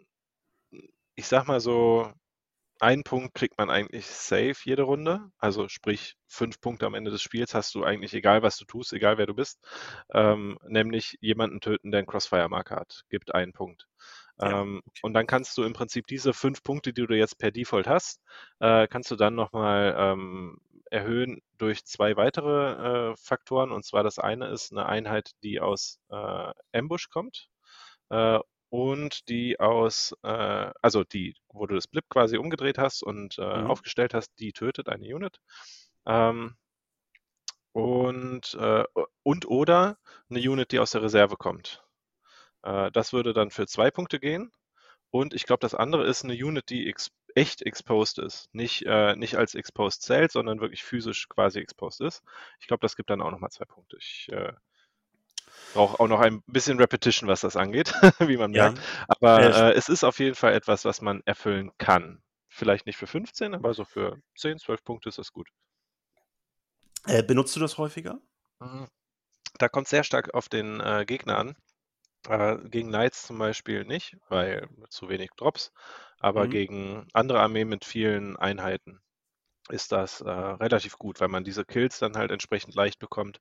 ich 1.15 1.27
sag 1.27 1.45
mal 1.47 1.59
so, 1.59 2.11
einen 2.81 3.03
Punkt 3.03 3.35
kriegt 3.35 3.57
man 3.57 3.69
eigentlich 3.69 4.07
safe 4.07 4.55
jede 4.63 4.81
Runde. 4.83 5.31
Also 5.37 5.69
sprich, 5.69 6.15
fünf 6.27 6.59
Punkte 6.59 6.87
am 6.87 6.95
Ende 6.95 7.11
des 7.11 7.21
Spiels 7.21 7.53
hast 7.53 7.75
du 7.75 7.83
eigentlich, 7.83 8.13
egal 8.13 8.41
was 8.41 8.57
du 8.57 8.65
tust, 8.65 8.91
egal 8.91 9.17
wer 9.17 9.27
du 9.27 9.35
bist. 9.35 9.59
Ähm, 10.13 10.57
nämlich 10.67 11.17
jemanden 11.21 11.61
töten, 11.61 11.91
der 11.91 11.99
einen 11.99 12.07
Crossfire-Marker 12.07 12.75
hat. 12.75 13.03
Gibt 13.09 13.35
einen 13.35 13.53
Punkt. 13.53 13.87
Ja, 14.39 14.61
ähm, 14.61 14.81
okay. 14.85 14.99
Und 15.03 15.13
dann 15.13 15.27
kannst 15.27 15.55
du 15.57 15.63
im 15.63 15.73
Prinzip 15.73 16.07
diese 16.07 16.33
fünf 16.33 16.63
Punkte, 16.63 16.91
die 16.91 17.05
du 17.05 17.15
jetzt 17.15 17.37
per 17.37 17.51
Default 17.51 17.87
hast, 17.87 18.19
äh, 18.59 18.87
kannst 18.87 19.11
du 19.11 19.15
dann 19.15 19.35
nochmal 19.35 19.95
ähm, 19.95 20.57
erhöhen 20.89 21.41
durch 21.59 21.85
zwei 21.85 22.15
weitere 22.17 23.11
äh, 23.11 23.15
Faktoren. 23.15 23.71
Und 23.71 23.85
zwar 23.85 24.03
das 24.03 24.17
eine 24.17 24.47
ist 24.47 24.71
eine 24.71 24.87
Einheit, 24.87 25.31
die 25.43 25.59
aus 25.59 25.99
äh, 26.09 26.51
Ambush 26.73 27.09
kommt. 27.09 27.47
Äh, 28.71 28.75
und 28.75 29.29
die 29.29 29.59
aus, 29.59 30.15
äh, 30.23 30.71
also 30.81 31.03
die, 31.03 31.35
wo 31.49 31.67
du 31.67 31.75
das 31.75 31.87
Blip 31.87 32.05
quasi 32.09 32.37
umgedreht 32.37 32.77
hast 32.77 33.03
und 33.03 33.37
äh, 33.37 33.61
mhm. 33.61 33.67
aufgestellt 33.67 34.13
hast, 34.13 34.31
die 34.39 34.53
tötet 34.53 34.89
eine 34.89 35.13
Unit. 35.13 35.39
Ähm, 36.05 36.55
und, 37.73 38.53
äh, 38.55 38.83
und 39.23 39.45
oder 39.47 39.97
eine 40.29 40.39
Unit, 40.39 40.71
die 40.71 40.79
aus 40.79 40.91
der 40.91 41.03
Reserve 41.03 41.37
kommt. 41.37 41.83
Äh, 42.63 42.91
das 42.91 43.13
würde 43.13 43.33
dann 43.33 43.51
für 43.51 43.67
zwei 43.67 43.91
Punkte 43.91 44.19
gehen. 44.19 44.51
Und 45.11 45.33
ich 45.33 45.45
glaube, 45.45 45.61
das 45.61 45.75
andere 45.75 46.05
ist 46.05 46.23
eine 46.23 46.33
Unit, 46.33 46.69
die 46.69 46.87
ex 46.87 47.11
echt 47.35 47.61
exposed 47.61 48.19
ist. 48.19 48.53
Nicht, 48.53 48.83
äh, 48.85 49.15
nicht 49.15 49.35
als 49.37 49.55
exposed 49.55 50.01
zählt, 50.01 50.31
sondern 50.33 50.59
wirklich 50.59 50.83
physisch 50.83 51.29
quasi 51.29 51.59
exposed 51.59 52.01
ist. 52.01 52.23
Ich 52.59 52.67
glaube, 52.67 52.81
das 52.81 52.97
gibt 52.97 53.09
dann 53.09 53.21
auch 53.21 53.31
nochmal 53.31 53.51
zwei 53.51 53.65
Punkte. 53.65 53.97
Ich 53.97 54.29
brauche 55.73 55.99
auch 55.99 56.07
noch 56.07 56.19
ein 56.19 56.41
bisschen 56.47 56.79
Repetition, 56.79 57.29
was 57.29 57.41
das 57.41 57.55
angeht, 57.55 57.93
wie 58.19 58.37
man 58.37 58.51
merkt. 58.51 58.77
Ja. 58.77 59.05
Aber 59.07 59.41
äh, 59.41 59.73
es 59.73 59.89
ist 59.89 60.03
auf 60.03 60.19
jeden 60.19 60.35
Fall 60.35 60.53
etwas, 60.53 60.85
was 60.85 61.01
man 61.01 61.21
erfüllen 61.25 61.71
kann. 61.77 62.21
Vielleicht 62.49 62.85
nicht 62.85 62.97
für 62.97 63.07
15, 63.07 63.55
aber 63.55 63.73
so 63.73 63.85
für 63.85 64.17
10, 64.37 64.59
12 64.59 64.83
Punkte 64.83 65.09
ist 65.09 65.17
das 65.17 65.31
gut. 65.31 65.49
Äh, 67.05 67.23
benutzt 67.23 67.55
du 67.55 67.59
das 67.59 67.77
häufiger? 67.77 68.19
Mhm. 68.59 68.87
Da 69.57 69.69
kommt 69.69 69.87
sehr 69.87 70.03
stark 70.03 70.33
auf 70.33 70.49
den 70.49 70.79
äh, 70.79 71.05
Gegner 71.05 71.37
an. 71.37 71.55
Äh, 72.27 72.57
gegen 72.69 72.89
Knights 72.89 73.23
zum 73.23 73.37
Beispiel 73.39 73.83
nicht, 73.85 74.17
weil 74.29 74.67
zu 74.89 75.09
wenig 75.09 75.31
Drops, 75.37 75.71
aber 76.19 76.45
mhm. 76.45 76.49
gegen 76.51 77.07
andere 77.13 77.39
Armeen 77.39 77.67
mit 77.67 77.83
vielen 77.83 78.37
Einheiten 78.37 79.01
ist 79.69 79.91
das 79.91 80.21
äh, 80.21 80.29
relativ 80.29 80.97
gut, 80.97 81.19
weil 81.19 81.29
man 81.29 81.43
diese 81.43 81.65
Kills 81.65 81.99
dann 81.99 82.17
halt 82.17 82.31
entsprechend 82.31 82.75
leicht 82.75 82.99
bekommt 82.99 83.39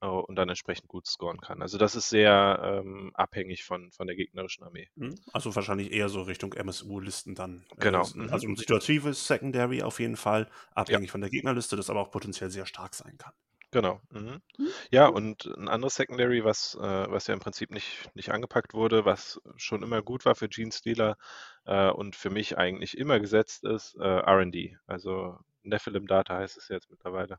und 0.00 0.36
dann 0.36 0.48
entsprechend 0.48 0.88
gut 0.88 1.06
scoren 1.06 1.40
kann. 1.40 1.62
Also 1.62 1.78
das 1.78 1.94
ist 1.94 2.10
sehr 2.10 2.60
ähm, 2.62 3.10
abhängig 3.14 3.64
von, 3.64 3.90
von 3.92 4.06
der 4.06 4.16
gegnerischen 4.16 4.64
Armee. 4.64 4.88
Mhm. 4.94 5.14
Also 5.32 5.54
wahrscheinlich 5.54 5.92
eher 5.92 6.08
so 6.08 6.22
Richtung 6.22 6.52
MSU-Listen 6.52 7.34
dann. 7.34 7.64
Äh, 7.76 7.84
genau. 7.84 8.02
Äh, 8.02 8.28
also 8.30 8.46
ein 8.46 8.56
situatives 8.56 9.26
Secondary 9.26 9.82
auf 9.82 10.00
jeden 10.00 10.16
Fall, 10.16 10.50
abhängig 10.74 11.08
ja. 11.08 11.12
von 11.12 11.20
der 11.20 11.30
Gegnerliste, 11.30 11.76
das 11.76 11.90
aber 11.90 12.00
auch 12.00 12.10
potenziell 12.10 12.50
sehr 12.50 12.66
stark 12.66 12.94
sein 12.94 13.16
kann. 13.18 13.32
Genau. 13.70 14.00
Mhm. 14.10 14.40
mhm. 14.58 14.68
Ja, 14.90 15.06
und 15.08 15.46
ein 15.56 15.68
anderes 15.68 15.96
Secondary, 15.96 16.44
was, 16.44 16.74
äh, 16.76 17.10
was 17.10 17.26
ja 17.26 17.34
im 17.34 17.40
Prinzip 17.40 17.70
nicht, 17.70 18.08
nicht 18.14 18.30
angepackt 18.30 18.74
wurde, 18.74 19.04
was 19.04 19.40
schon 19.56 19.82
immer 19.82 20.02
gut 20.02 20.24
war 20.24 20.34
für 20.34 20.48
Gene 20.48 20.72
Stealer 20.72 21.16
äh, 21.64 21.90
und 21.90 22.16
für 22.16 22.30
mich 22.30 22.56
eigentlich 22.58 22.96
immer 22.96 23.18
gesetzt 23.18 23.64
ist, 23.64 23.96
äh, 23.96 24.06
RD. 24.06 24.78
Also 24.86 25.38
Nephilim 25.62 26.06
Data 26.06 26.36
heißt 26.36 26.56
es 26.56 26.68
jetzt 26.68 26.90
mittlerweile. 26.90 27.38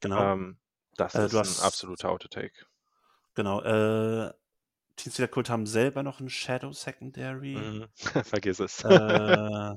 Genau. 0.00 0.32
Ähm, 0.32 0.58
das 0.96 1.14
äh, 1.14 1.26
ist 1.26 1.34
hast, 1.34 1.60
ein 1.60 1.66
absoluter 1.66 2.10
Autotake. 2.10 2.66
Genau. 3.34 3.62
Äh, 3.62 4.32
Teams 4.96 5.16
der 5.16 5.28
Kult 5.28 5.48
haben 5.48 5.66
selber 5.66 6.02
noch 6.02 6.20
ein 6.20 6.28
Shadow 6.28 6.72
Secondary. 6.72 7.56
Mhm. 7.56 7.86
Vergiss 8.24 8.60
es. 8.60 8.84
Äh, 8.84 9.76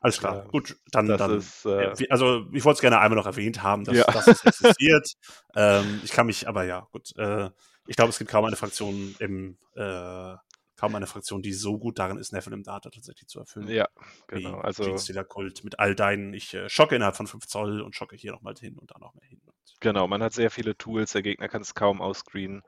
alles 0.00 0.18
klar. 0.18 0.36
Ja, 0.36 0.44
Gut, 0.44 0.76
dann. 0.92 1.08
dann 1.08 1.38
ist, 1.38 1.66
äh, 1.66 1.92
also, 2.10 2.46
ich 2.52 2.64
wollte 2.64 2.76
es 2.76 2.80
gerne 2.80 3.00
einmal 3.00 3.16
noch 3.18 3.26
erwähnt 3.26 3.62
haben, 3.62 3.84
dass, 3.84 3.96
ja. 3.96 4.04
dass 4.04 4.28
es 4.28 4.44
existiert. 4.44 5.12
ähm, 5.56 6.00
ich 6.04 6.12
kann 6.12 6.26
mich, 6.26 6.46
aber 6.48 6.64
ja, 6.64 6.86
gut. 6.92 7.16
Äh, 7.16 7.50
ich 7.86 7.96
glaube, 7.96 8.10
es 8.10 8.18
gibt 8.18 8.30
kaum 8.30 8.44
eine 8.44 8.56
Fraktion 8.56 9.16
im 9.18 9.58
äh, 9.74 10.36
kaum 10.80 10.94
eine 10.94 11.06
Fraktion, 11.06 11.42
die 11.42 11.52
so 11.52 11.78
gut 11.78 11.98
darin 11.98 12.16
ist, 12.16 12.32
Nephilim 12.32 12.62
Data 12.62 12.88
tatsächlich 12.88 13.28
zu 13.28 13.38
erfüllen. 13.38 13.68
Ja, 13.68 13.86
genau. 14.28 14.58
Wie 14.58 14.64
also 14.64 14.96
Stealer 14.96 15.24
Kult 15.24 15.62
mit 15.62 15.78
all 15.78 15.94
deinen, 15.94 16.32
ich 16.32 16.54
äh, 16.54 16.70
schocke 16.70 16.96
innerhalb 16.96 17.16
von 17.16 17.26
5 17.26 17.46
Zoll 17.46 17.82
und 17.82 17.94
schocke 17.94 18.16
hier 18.16 18.32
nochmal 18.32 18.54
hin 18.58 18.78
und 18.78 18.90
da 18.90 18.98
noch 18.98 19.12
mehr 19.14 19.28
hin. 19.28 19.42
Genau, 19.80 20.06
man 20.06 20.22
hat 20.22 20.32
sehr 20.34 20.50
viele 20.50 20.76
Tools, 20.76 21.12
der 21.12 21.22
Gegner 21.22 21.48
kann 21.48 21.62
es 21.62 21.74
kaum 21.74 22.00
ausscreenen, 22.02 22.62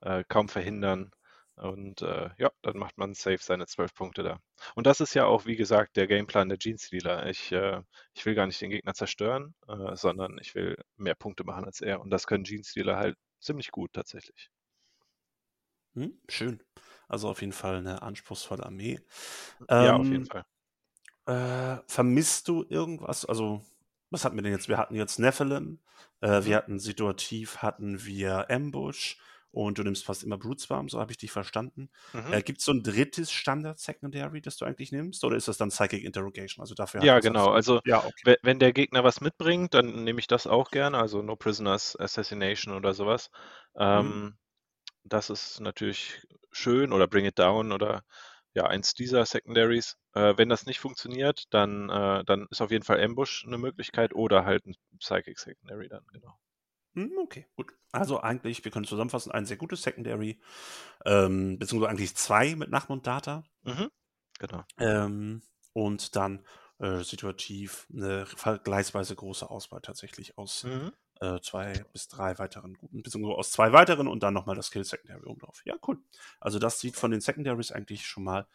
äh, 0.00 0.24
kaum 0.28 0.48
verhindern. 0.48 1.10
Und 1.56 2.02
äh, 2.02 2.30
ja, 2.38 2.50
dann 2.62 2.78
macht 2.78 2.98
man 2.98 3.14
safe 3.14 3.38
seine 3.40 3.66
12 3.66 3.92
Punkte 3.94 4.22
da. 4.22 4.38
Und 4.76 4.86
das 4.86 5.00
ist 5.00 5.14
ja 5.14 5.24
auch, 5.24 5.44
wie 5.44 5.56
gesagt, 5.56 5.96
der 5.96 6.06
Gameplan 6.06 6.48
der 6.48 6.58
Jeans 6.58 6.88
Dealer. 6.90 7.26
Ich, 7.26 7.50
äh, 7.50 7.82
ich 8.14 8.24
will 8.26 8.34
gar 8.34 8.46
nicht 8.46 8.60
den 8.60 8.70
Gegner 8.70 8.94
zerstören, 8.94 9.54
äh, 9.66 9.96
sondern 9.96 10.38
ich 10.40 10.54
will 10.54 10.76
mehr 10.96 11.16
Punkte 11.16 11.42
machen 11.44 11.64
als 11.64 11.80
er. 11.80 12.00
Und 12.00 12.10
das 12.10 12.26
können 12.26 12.44
Jeans 12.44 12.74
Dealer 12.74 12.96
halt 12.96 13.16
ziemlich 13.40 13.72
gut 13.72 13.92
tatsächlich. 13.92 14.50
Hm, 15.94 16.16
schön. 16.28 16.62
Also 17.08 17.28
auf 17.28 17.40
jeden 17.40 17.52
Fall 17.52 17.76
eine 17.78 18.02
anspruchsvolle 18.02 18.64
Armee. 18.64 19.00
Ja, 19.68 19.96
auf 19.96 20.06
jeden 20.06 20.26
ähm, 20.26 20.26
Fall. 20.26 20.44
Äh, 21.26 21.82
vermisst 21.86 22.48
du 22.48 22.64
irgendwas? 22.68 23.24
Also, 23.24 23.62
was 24.10 24.24
hatten 24.24 24.36
wir 24.36 24.42
denn 24.42 24.52
jetzt? 24.52 24.68
Wir 24.68 24.78
hatten 24.78 24.94
jetzt 24.94 25.18
Nephilim, 25.18 25.80
äh, 26.20 26.28
wir 26.28 26.40
mhm. 26.42 26.54
hatten 26.54 26.78
situativ, 26.78 27.58
hatten 27.58 28.04
wir 28.04 28.50
Ambush 28.50 29.18
und 29.50 29.78
du 29.78 29.82
nimmst 29.82 30.04
fast 30.04 30.22
immer 30.24 30.36
Bruteswarm, 30.36 30.88
so 30.88 31.00
habe 31.00 31.10
ich 31.10 31.18
dich 31.18 31.32
verstanden. 31.32 31.90
Mhm. 32.12 32.32
Äh, 32.32 32.42
Gibt 32.42 32.58
es 32.58 32.64
so 32.64 32.72
ein 32.72 32.82
drittes 32.82 33.32
Standard-Secondary, 33.32 34.42
das 34.42 34.56
du 34.56 34.64
eigentlich 34.64 34.92
nimmst? 34.92 35.24
Oder 35.24 35.36
ist 35.36 35.48
das 35.48 35.56
dann 35.56 35.70
Psychic 35.70 36.04
Interrogation? 36.04 36.62
Also 36.62 36.74
dafür 36.74 37.02
ja, 37.02 37.18
genau. 37.20 37.48
Also 37.48 37.80
ja, 37.84 38.04
okay. 38.04 38.36
wenn 38.42 38.58
der 38.58 38.72
Gegner 38.72 39.04
was 39.04 39.20
mitbringt, 39.20 39.74
dann 39.74 40.04
nehme 40.04 40.20
ich 40.20 40.26
das 40.26 40.46
auch 40.46 40.70
gerne. 40.70 40.98
Also 40.98 41.22
No 41.22 41.36
Prisoners 41.36 41.98
Assassination 41.98 42.74
oder 42.74 42.92
sowas. 42.92 43.30
Mhm. 43.74 43.80
Ähm, 43.80 44.38
das 45.04 45.30
ist 45.30 45.60
natürlich 45.60 46.26
schön 46.50 46.92
oder 46.92 47.06
Bring 47.06 47.24
It 47.24 47.38
Down 47.38 47.72
oder 47.72 48.04
ja, 48.54 48.64
eins 48.64 48.94
dieser 48.94 49.24
Secondaries. 49.26 49.96
Äh, 50.14 50.34
wenn 50.36 50.48
das 50.48 50.66
nicht 50.66 50.80
funktioniert, 50.80 51.44
dann, 51.50 51.88
äh, 51.90 52.24
dann 52.24 52.46
ist 52.50 52.60
auf 52.60 52.70
jeden 52.70 52.84
Fall 52.84 53.02
Ambush 53.02 53.44
eine 53.46 53.58
Möglichkeit 53.58 54.14
oder 54.14 54.44
halt 54.44 54.66
ein 54.66 54.74
Psychic 54.98 55.38
Secondary 55.38 55.88
dann, 55.88 56.04
genau. 56.12 56.38
Hm, 56.94 57.12
okay, 57.22 57.46
gut. 57.56 57.72
Also 57.92 58.20
eigentlich, 58.20 58.64
wir 58.64 58.72
können 58.72 58.86
zusammenfassen, 58.86 59.32
ein 59.32 59.46
sehr 59.46 59.56
gutes 59.56 59.82
Secondary, 59.82 60.40
ähm, 61.04 61.58
beziehungsweise 61.58 61.90
eigentlich 61.90 62.16
zwei 62.16 62.56
mit 62.56 62.70
Nachmund 62.70 63.06
Data. 63.06 63.44
Mhm, 63.62 63.90
genau. 64.38 64.64
Ähm, 64.78 65.42
und 65.74 66.16
dann 66.16 66.44
äh, 66.78 67.02
situativ 67.02 67.86
eine 67.92 68.26
vergleichsweise 68.26 69.14
große 69.14 69.48
Auswahl 69.48 69.80
tatsächlich 69.80 70.38
aus 70.38 70.64
mhm 70.64 70.92
äh, 71.20 71.40
zwei 71.40 71.84
bis 71.92 72.08
drei 72.08 72.38
weiteren 72.38 72.74
guten, 72.74 73.02
beziehungsweise 73.02 73.38
aus 73.38 73.50
zwei 73.50 73.72
weiteren 73.72 74.08
und 74.08 74.22
dann 74.22 74.34
nochmal 74.34 74.56
das 74.56 74.70
Kill 74.70 74.84
Secondary 74.84 75.24
oben 75.26 75.40
drauf. 75.40 75.62
Ja, 75.64 75.74
cool. 75.86 75.98
Also 76.40 76.58
das 76.58 76.80
sieht 76.80 76.96
von 76.96 77.10
den 77.10 77.20
Secondaries 77.20 77.72
eigentlich 77.72 78.06
schon 78.06 78.24
mal 78.24 78.46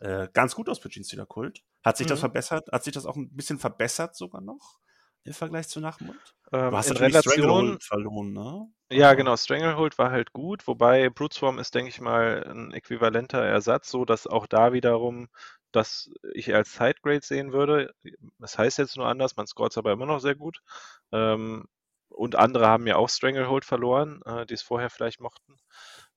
äh, 0.00 0.28
ganz 0.32 0.54
gut 0.54 0.68
aus 0.68 0.78
für 0.78 0.88
Gene 0.88 1.04
Stealer 1.04 1.26
Kult. 1.26 1.62
Hat 1.82 1.96
sich 1.96 2.06
mhm. 2.06 2.10
das 2.10 2.20
verbessert? 2.20 2.68
Hat 2.72 2.84
sich 2.84 2.92
das 2.92 3.06
auch 3.06 3.16
ein 3.16 3.30
bisschen 3.30 3.58
verbessert 3.58 4.16
sogar 4.16 4.40
noch? 4.40 4.78
Im 5.24 5.34
Vergleich 5.34 5.68
zu 5.68 5.80
Nachmund? 5.80 6.18
Ähm, 6.52 6.70
du 6.70 6.76
hast 6.76 6.90
in 6.90 6.96
Relation 6.96 7.78
verloren, 7.80 8.32
ne? 8.32 8.66
Ja, 8.90 9.14
genau. 9.14 9.36
Stranglehold 9.36 9.96
war 9.96 10.10
halt 10.10 10.32
gut, 10.32 10.66
wobei 10.66 11.08
Bruteswarm 11.10 11.60
ist, 11.60 11.74
denke 11.74 11.90
ich 11.90 12.00
mal, 12.00 12.44
ein 12.44 12.72
äquivalenter 12.72 13.40
Ersatz, 13.40 13.88
so 13.88 14.04
dass 14.04 14.26
auch 14.26 14.46
da 14.46 14.72
wiederum 14.72 15.28
das 15.70 16.10
ich 16.34 16.54
als 16.54 16.74
Sidegrade 16.74 17.24
sehen 17.24 17.52
würde. 17.52 17.94
Das 18.38 18.58
heißt 18.58 18.78
jetzt 18.78 18.96
nur 18.96 19.06
anders, 19.06 19.36
man 19.36 19.46
scoret 19.46 19.72
es 19.72 19.78
aber 19.78 19.92
immer 19.92 20.06
noch 20.06 20.20
sehr 20.20 20.34
gut. 20.34 20.60
Ähm, 21.12 21.66
und 22.14 22.36
andere 22.36 22.68
haben 22.68 22.86
ja 22.86 22.96
auch 22.96 23.08
Stranglehold 23.08 23.64
verloren, 23.64 24.20
äh, 24.26 24.46
die 24.46 24.54
es 24.54 24.62
vorher 24.62 24.90
vielleicht 24.90 25.20
mochten 25.20 25.56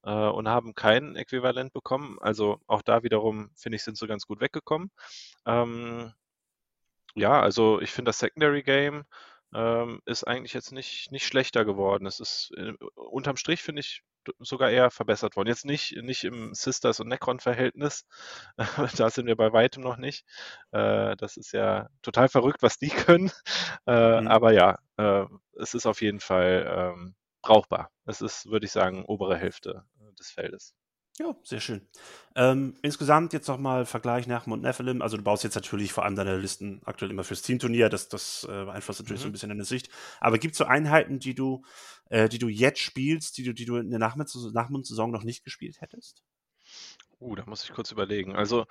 äh, 0.04 0.12
und 0.12 0.48
haben 0.50 0.76
kein 0.76 1.16
Äquivalent 1.16 1.74
bekommen. 1.74 2.18
Also 2.22 2.60
auch 2.68 2.82
da 2.82 3.04
wiederum, 3.04 3.52
finde 3.56 3.78
ich, 3.78 3.84
sind 3.84 3.98
sie 3.98 4.08
ganz 4.08 4.26
gut 4.28 4.42
weggekommen. 4.42 4.92
Ähm, 5.46 6.14
ja, 7.16 7.40
also 7.42 7.82
ich 7.82 7.92
finde 7.92 8.10
das 8.10 8.20
Secondary 8.20 8.64
Game 8.64 9.06
ähm, 9.54 10.02
ist 10.06 10.26
eigentlich 10.26 10.54
jetzt 10.54 10.72
nicht, 10.72 11.12
nicht 11.12 11.26
schlechter 11.26 11.66
geworden. 11.66 12.06
Es 12.06 12.20
ist 12.20 12.52
äh, 12.58 12.74
unterm 12.96 13.38
Strich, 13.38 13.64
finde 13.64 13.82
ich, 13.82 14.04
sogar 14.40 14.70
eher 14.70 14.92
verbessert 14.92 15.36
worden. 15.36 15.50
Jetzt 15.50 15.66
nicht, 15.66 15.96
nicht 16.02 16.24
im 16.24 16.54
Sisters- 16.54 17.00
und 17.00 17.08
Necron-Verhältnis. 17.08 18.06
da 18.98 19.10
sind 19.10 19.28
wir 19.28 19.36
bei 19.36 19.52
weitem 19.54 19.84
noch 19.84 19.98
nicht. 19.98 20.26
Äh, 20.72 21.16
das 21.18 21.38
ist 21.38 21.52
ja 21.54 21.90
total 22.02 22.30
verrückt, 22.30 22.62
was 22.62 22.78
die 22.78 22.90
können. 22.90 23.32
Äh, 23.88 24.22
mhm. 24.22 24.28
Aber 24.28 24.54
ja, 24.54 24.80
äh, 24.98 25.26
es 25.60 25.74
ist 25.74 25.86
auf 25.86 26.02
jeden 26.02 26.20
Fall 26.20 26.94
ähm, 26.96 27.16
brauchbar. 27.42 27.92
Es 28.06 28.22
ist, 28.22 28.48
würde 28.48 28.66
ich 28.66 28.72
sagen, 28.72 29.06
obere 29.06 29.38
Hälfte 29.38 29.86
äh, 30.00 30.14
des 30.16 30.32
Feldes. 30.32 30.74
Ja, 31.18 31.34
sehr 31.44 31.62
schön. 31.62 31.82
Ähm, 32.36 32.76
insgesamt 32.82 33.32
jetzt 33.32 33.48
nochmal 33.48 33.86
Vergleich 33.86 34.28
nach 34.28 34.48
und 34.48 34.62
Nephilim. 34.62 35.02
Also 35.02 35.16
du 35.16 35.24
baust 35.24 35.46
jetzt 35.46 35.56
natürlich 35.56 35.94
vor 35.94 36.04
allem 36.04 36.18
deine 36.18 36.38
Listen 36.38 36.82
aktuell 36.84 37.10
immer 37.10 37.24
fürs 37.24 37.42
Teamturnier. 37.42 37.88
Das, 37.88 38.10
das 38.10 38.44
äh, 38.44 38.66
beeinflusst 38.66 39.00
natürlich 39.00 39.22
mhm. 39.22 39.24
so 39.24 39.30
ein 39.30 39.32
bisschen 39.32 39.50
deine 39.50 39.64
Sicht. 39.64 39.90
Aber 40.20 40.38
gibt 40.38 40.54
es 40.54 40.58
so 40.58 40.66
Einheiten, 40.66 41.20
die 41.20 41.34
du, 41.34 41.64
äh, 42.10 42.28
die 42.28 42.40
du 42.40 42.50
jetzt 42.50 42.80
spielst, 42.80 43.38
die 43.38 43.44
du, 43.44 43.54
die 43.54 43.64
du 43.64 43.78
in 43.78 43.92
der 43.92 44.00
Nachmund-Saison 44.00 45.10
noch 45.10 45.24
nicht 45.24 45.46
gespielt 45.46 45.80
hättest? 45.80 46.22
Uh, 47.22 47.36
da 47.36 47.46
muss 47.46 47.64
ich 47.64 47.72
kurz 47.72 47.92
überlegen. 47.92 48.36
Also 48.36 48.66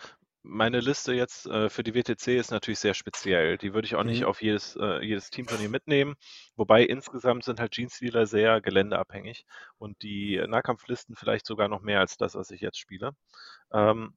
meine 0.44 0.80
Liste 0.80 1.14
jetzt 1.14 1.46
äh, 1.46 1.70
für 1.70 1.82
die 1.82 1.94
WTC 1.94 2.38
ist 2.38 2.50
natürlich 2.50 2.78
sehr 2.78 2.94
speziell. 2.94 3.56
Die 3.58 3.72
würde 3.72 3.86
ich 3.86 3.96
auch 3.96 4.04
nicht 4.04 4.20
mhm. 4.20 4.26
auf 4.26 4.42
jedes, 4.42 4.76
äh, 4.76 5.00
jedes 5.04 5.30
Teamturnier 5.30 5.70
mitnehmen. 5.70 6.14
Wobei 6.54 6.84
insgesamt 6.84 7.44
sind 7.44 7.60
halt 7.60 7.72
Jeans-Dealer 7.72 8.26
sehr 8.26 8.60
geländeabhängig 8.60 9.46
und 9.78 10.02
die 10.02 10.42
Nahkampflisten 10.46 11.16
vielleicht 11.16 11.46
sogar 11.46 11.68
noch 11.68 11.80
mehr 11.80 12.00
als 12.00 12.18
das, 12.18 12.34
was 12.34 12.50
ich 12.50 12.60
jetzt 12.60 12.78
spiele. 12.78 13.12
Ähm, 13.72 14.14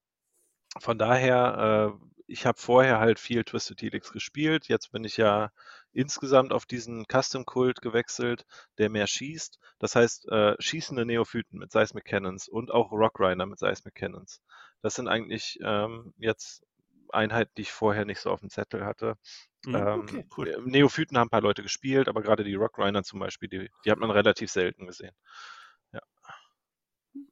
von 0.79 0.97
daher, 0.97 1.95
äh, 1.97 2.07
ich 2.27 2.45
habe 2.45 2.59
vorher 2.59 2.99
halt 2.99 3.19
viel 3.19 3.43
Twisted 3.45 3.81
Helix 3.81 4.11
gespielt. 4.11 4.67
Jetzt 4.67 4.91
bin 4.91 5.05
ich 5.05 5.15
ja 5.15 5.49
insgesamt 5.93 6.51
auf 6.51 6.65
diesen 6.65 7.05
Custom-Kult 7.07 7.81
gewechselt, 7.81 8.45
der 8.77 8.89
mehr 8.89 9.07
schießt. 9.07 9.59
Das 9.79 9.95
heißt, 9.95 10.27
äh, 10.29 10.55
schießende 10.59 11.05
Neophyten 11.05 11.57
mit 11.57 11.71
Seismic 11.71 12.03
Cannons 12.03 12.49
und 12.49 12.69
auch 12.69 12.91
Rock 12.91 13.19
Rider 13.19 13.45
mit 13.45 13.59
Seismic 13.59 13.95
Cannons. 13.95 14.41
Das 14.81 14.95
sind 14.95 15.07
eigentlich 15.07 15.59
ähm, 15.61 16.13
jetzt 16.17 16.65
Einheiten, 17.09 17.51
die 17.57 17.63
ich 17.63 17.71
vorher 17.71 18.05
nicht 18.05 18.19
so 18.19 18.31
auf 18.31 18.41
dem 18.41 18.49
Zettel 18.49 18.85
hatte. 18.85 19.17
Mhm, 19.65 19.75
okay, 19.75 20.17
ähm, 20.17 20.29
cool. 20.37 20.63
Neophyten 20.65 21.17
haben 21.17 21.27
ein 21.27 21.31
paar 21.31 21.41
Leute 21.41 21.63
gespielt, 21.63 22.07
aber 22.07 22.21
gerade 22.21 22.43
die 22.43 22.55
Rock 22.55 22.77
Rider 22.77 23.03
zum 23.03 23.19
Beispiel, 23.19 23.49
die, 23.49 23.69
die 23.85 23.91
hat 23.91 23.99
man 23.99 24.11
relativ 24.11 24.51
selten 24.51 24.87
gesehen. 24.87 25.15
Ja. 25.93 26.01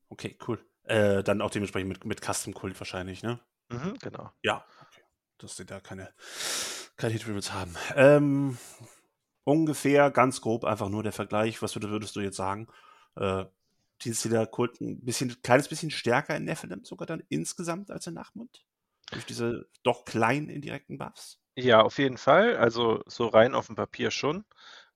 Okay, 0.10 0.38
cool. 0.48 0.64
Äh, 0.84 1.24
dann 1.24 1.42
auch 1.42 1.50
dementsprechend 1.52 1.90
mit, 1.90 2.06
mit 2.06 2.22
Custom 2.22 2.54
Kult 2.54 2.80
wahrscheinlich, 2.80 3.24
ne? 3.24 3.40
Mhm, 3.70 3.98
genau. 4.00 4.32
Ja, 4.44 4.66
okay. 4.82 5.02
Dass 5.38 5.58
sie 5.58 5.66
da 5.66 5.80
keine, 5.80 6.14
keine 6.96 7.14
Hit 7.14 7.54
haben. 7.54 7.76
Ähm, 7.96 8.58
ungefähr, 9.44 10.12
ganz 10.12 10.42
grob, 10.42 10.64
einfach 10.64 10.90
nur 10.90 11.04
der 11.04 11.12
Vergleich. 11.12 11.62
Was 11.62 11.76
würdest 11.76 12.16
du 12.16 12.22
jetzt 12.22 12.38
sagen? 12.38 12.68
Äh, 13.16 13.46
der 14.04 14.48
Kult 14.48 14.82
ein 14.82 15.04
bisschen, 15.04 15.42
kleines 15.42 15.68
bisschen 15.68 15.92
stärker 15.92 16.36
in 16.36 16.46
Nephilim 16.46 16.84
sogar 16.84 17.06
dann 17.06 17.24
insgesamt 17.30 17.92
als 17.92 18.08
in 18.08 18.14
Nachmund? 18.14 18.66
Durch 19.12 19.26
diese 19.26 19.68
doch 19.84 20.06
kleinen 20.06 20.50
indirekten 20.50 20.98
Buffs? 20.98 21.40
Ja, 21.56 21.82
auf 21.82 21.98
jeden 21.98 22.18
Fall. 22.18 22.58
Also 22.58 23.02
so 23.06 23.28
rein 23.28 23.56
auf 23.56 23.68
dem 23.68 23.76
Papier 23.76 24.12
schon. 24.12 24.46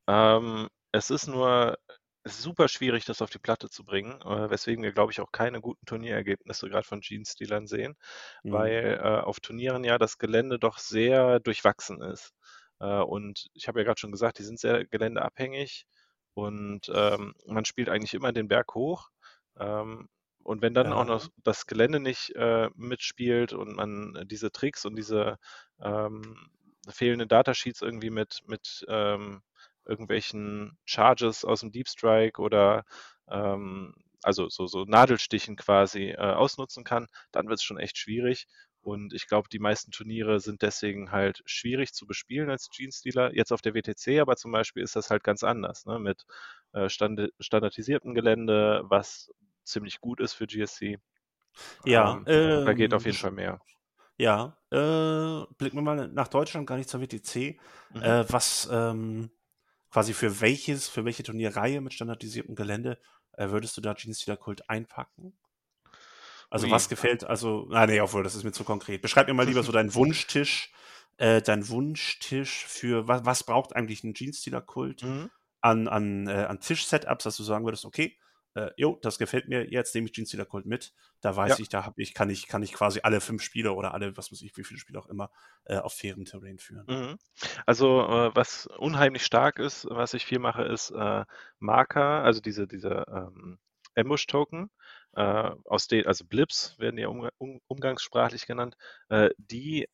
Ähm, 0.07 0.67
es 0.91 1.09
ist 1.09 1.27
nur 1.27 1.77
super 2.25 2.67
schwierig, 2.67 3.05
das 3.05 3.21
auf 3.21 3.29
die 3.29 3.39
Platte 3.39 3.69
zu 3.69 3.85
bringen, 3.85 4.21
äh, 4.21 4.49
weswegen 4.49 4.83
wir, 4.83 4.91
glaube 4.91 5.11
ich, 5.11 5.21
auch 5.21 5.31
keine 5.31 5.61
guten 5.61 5.85
Turnierergebnisse 5.85 6.69
gerade 6.69 6.85
von 6.85 7.01
Jeans-Dealern 7.01 7.67
sehen, 7.67 7.95
mhm. 8.43 8.51
weil 8.51 8.99
äh, 9.01 9.21
auf 9.21 9.39
Turnieren 9.39 9.83
ja 9.83 9.97
das 9.97 10.17
Gelände 10.17 10.59
doch 10.59 10.77
sehr 10.79 11.39
durchwachsen 11.39 12.01
ist. 12.01 12.33
Äh, 12.79 12.99
und 13.01 13.47
ich 13.53 13.67
habe 13.67 13.79
ja 13.79 13.85
gerade 13.85 13.99
schon 13.99 14.11
gesagt, 14.11 14.39
die 14.39 14.43
sind 14.43 14.59
sehr 14.59 14.85
geländeabhängig 14.85 15.85
und 16.41 16.91
ähm, 16.93 17.33
man 17.45 17.65
spielt 17.65 17.89
eigentlich 17.89 18.13
immer 18.13 18.31
den 18.31 18.47
Berg 18.47 18.73
hoch. 18.75 19.09
Ähm, 19.59 20.09
und 20.43 20.61
wenn 20.61 20.73
dann 20.73 20.87
ja. 20.87 20.95
auch 20.95 21.05
noch 21.05 21.27
das 21.43 21.67
Gelände 21.67 21.99
nicht 21.99 22.35
äh, 22.35 22.69
mitspielt 22.75 23.53
und 23.53 23.75
man 23.75 24.25
diese 24.25 24.51
Tricks 24.51 24.85
und 24.85 24.95
diese 24.95 25.37
ähm, 25.79 26.49
fehlenden 26.89 27.27
Datasheets 27.27 27.81
irgendwie 27.81 28.09
mit, 28.09 28.39
mit 28.47 28.85
ähm, 28.87 29.41
irgendwelchen 29.85 30.77
Charges 30.85 31.45
aus 31.45 31.59
dem 31.59 31.71
Deep 31.71 31.87
Strike 31.87 32.41
oder 32.41 32.85
ähm, 33.29 33.93
also 34.21 34.49
so, 34.49 34.67
so 34.67 34.85
Nadelstichen 34.85 35.55
quasi 35.55 36.09
äh, 36.09 36.17
ausnutzen 36.17 36.83
kann, 36.83 37.07
dann 37.31 37.47
wird 37.47 37.59
es 37.59 37.63
schon 37.63 37.79
echt 37.79 37.97
schwierig. 37.97 38.47
Und 38.81 39.13
ich 39.13 39.27
glaube, 39.27 39.49
die 39.49 39.59
meisten 39.59 39.91
Turniere 39.91 40.39
sind 40.39 40.61
deswegen 40.61 41.11
halt 41.11 41.41
schwierig 41.45 41.93
zu 41.93 42.07
bespielen 42.07 42.49
als 42.49 42.69
Jeans-Dealer. 42.69 43.35
Jetzt 43.35 43.51
auf 43.51 43.61
der 43.61 43.73
WTC 43.73 44.19
aber 44.19 44.35
zum 44.35 44.51
Beispiel 44.51 44.83
ist 44.83 44.95
das 44.95 45.09
halt 45.09 45.23
ganz 45.23 45.43
anders, 45.43 45.85
ne? 45.85 45.99
mit 45.99 46.25
äh, 46.73 46.89
stand 46.89 47.29
standardisiertem 47.39 48.13
Gelände, 48.13 48.83
was 48.85 49.31
ziemlich 49.63 49.99
gut 49.99 50.19
ist 50.19 50.33
für 50.33 50.47
GSC. 50.47 50.99
Ja, 51.85 52.21
ähm, 52.25 52.65
da 52.65 52.73
geht 52.73 52.93
auf 52.93 53.05
jeden 53.05 53.17
Fall 53.17 53.31
mehr. 53.31 53.59
Ja, 54.17 54.57
äh, 54.71 55.45
blicken 55.57 55.77
wir 55.77 55.81
mal 55.81 56.07
nach 56.09 56.27
Deutschland, 56.27 56.67
gar 56.67 56.77
nicht 56.77 56.89
zur 56.89 57.01
WTC. 57.01 57.59
Mhm. 57.93 58.01
Äh, 58.01 58.31
was 58.31 58.67
ähm, 58.71 59.31
quasi 59.89 60.13
für 60.13 60.41
welches, 60.41 60.87
für 60.87 61.05
welche 61.05 61.23
Turnierreihe 61.23 61.81
mit 61.81 61.93
standardisiertem 61.93 62.55
Gelände 62.55 62.99
äh, 63.33 63.49
würdest 63.49 63.77
du 63.77 63.81
da 63.81 63.95
Jeans 63.95 64.19
Dealer 64.19 64.37
Kult 64.37 64.69
einpacken? 64.69 65.33
Also 66.49 66.65
Ui. 66.65 66.71
was 66.71 66.89
gefällt, 66.89 67.23
also, 67.23 67.67
ah 67.71 67.85
nee, 67.85 68.01
obwohl, 68.01 68.23
das 68.23 68.35
ist 68.35 68.43
mir 68.43 68.51
zu 68.51 68.63
konkret. 68.63 69.01
Beschreib 69.01 69.27
mir 69.27 69.33
mal 69.33 69.45
lieber 69.45 69.63
so 69.63 69.71
deinen 69.71 69.93
Wunschtisch, 69.93 70.71
äh, 71.17 71.41
dein 71.41 71.67
Wunschtisch 71.69 72.65
für, 72.65 73.07
was, 73.07 73.25
was 73.25 73.43
braucht 73.43 73.75
eigentlich 73.75 74.03
ein 74.03 74.13
Jeans-Dealer-Kult 74.13 75.03
mhm. 75.03 75.29
an, 75.61 75.87
an, 75.87 76.27
äh, 76.27 76.45
an 76.45 76.59
Tisch-Setups, 76.59 77.23
dass 77.23 77.37
du 77.37 77.43
sagen 77.43 77.65
würdest, 77.65 77.85
okay, 77.85 78.17
äh, 78.55 78.71
jo, 78.77 78.97
das 79.01 79.17
gefällt 79.19 79.47
mir, 79.47 79.69
jetzt 79.69 79.93
nehme 79.93 80.07
ich 80.07 80.13
Jeans 80.13 80.31
Dealer 80.31 80.45
Kult 80.45 80.65
mit. 80.65 80.93
Da 81.21 81.35
weiß 81.35 81.51
ja. 81.51 81.59
ich, 81.59 81.69
da 81.69 81.85
habe 81.85 82.01
ich, 82.01 82.13
kann 82.13 82.29
ich, 82.29 82.47
kann 82.47 82.63
ich 82.63 82.73
quasi 82.73 83.01
alle 83.03 83.21
fünf 83.21 83.43
Spiele 83.43 83.73
oder 83.73 83.93
alle, 83.93 84.17
was 84.17 84.31
weiß 84.31 84.41
ich, 84.41 84.55
wie 84.57 84.63
viele 84.63 84.79
Spiele 84.79 84.99
auch 84.99 85.07
immer, 85.07 85.29
äh, 85.65 85.77
auf 85.77 85.93
fairem 85.93 86.25
Terrain 86.25 86.57
führen. 86.57 86.85
Mhm. 86.87 87.17
Also, 87.65 88.01
äh, 88.01 88.35
was 88.35 88.67
unheimlich 88.77 89.23
stark 89.23 89.59
ist, 89.59 89.85
was 89.89 90.13
ich 90.13 90.25
viel 90.25 90.39
mache, 90.39 90.63
ist 90.63 90.91
äh, 90.91 91.25
Marker, 91.59 92.23
also 92.23 92.41
diese, 92.41 92.67
diese 92.67 93.05
ähm, 93.07 93.59
Ambush-Token, 93.95 94.69
äh, 95.15 95.51
aus 95.65 95.87
den, 95.87 96.05
also 96.05 96.25
Blips 96.25 96.77
werden 96.79 96.97
ja 96.97 97.07
um, 97.07 97.29
um, 97.37 97.59
umgangssprachlich 97.67 98.45
genannt, 98.45 98.75
äh, 99.09 99.29
die 99.37 99.87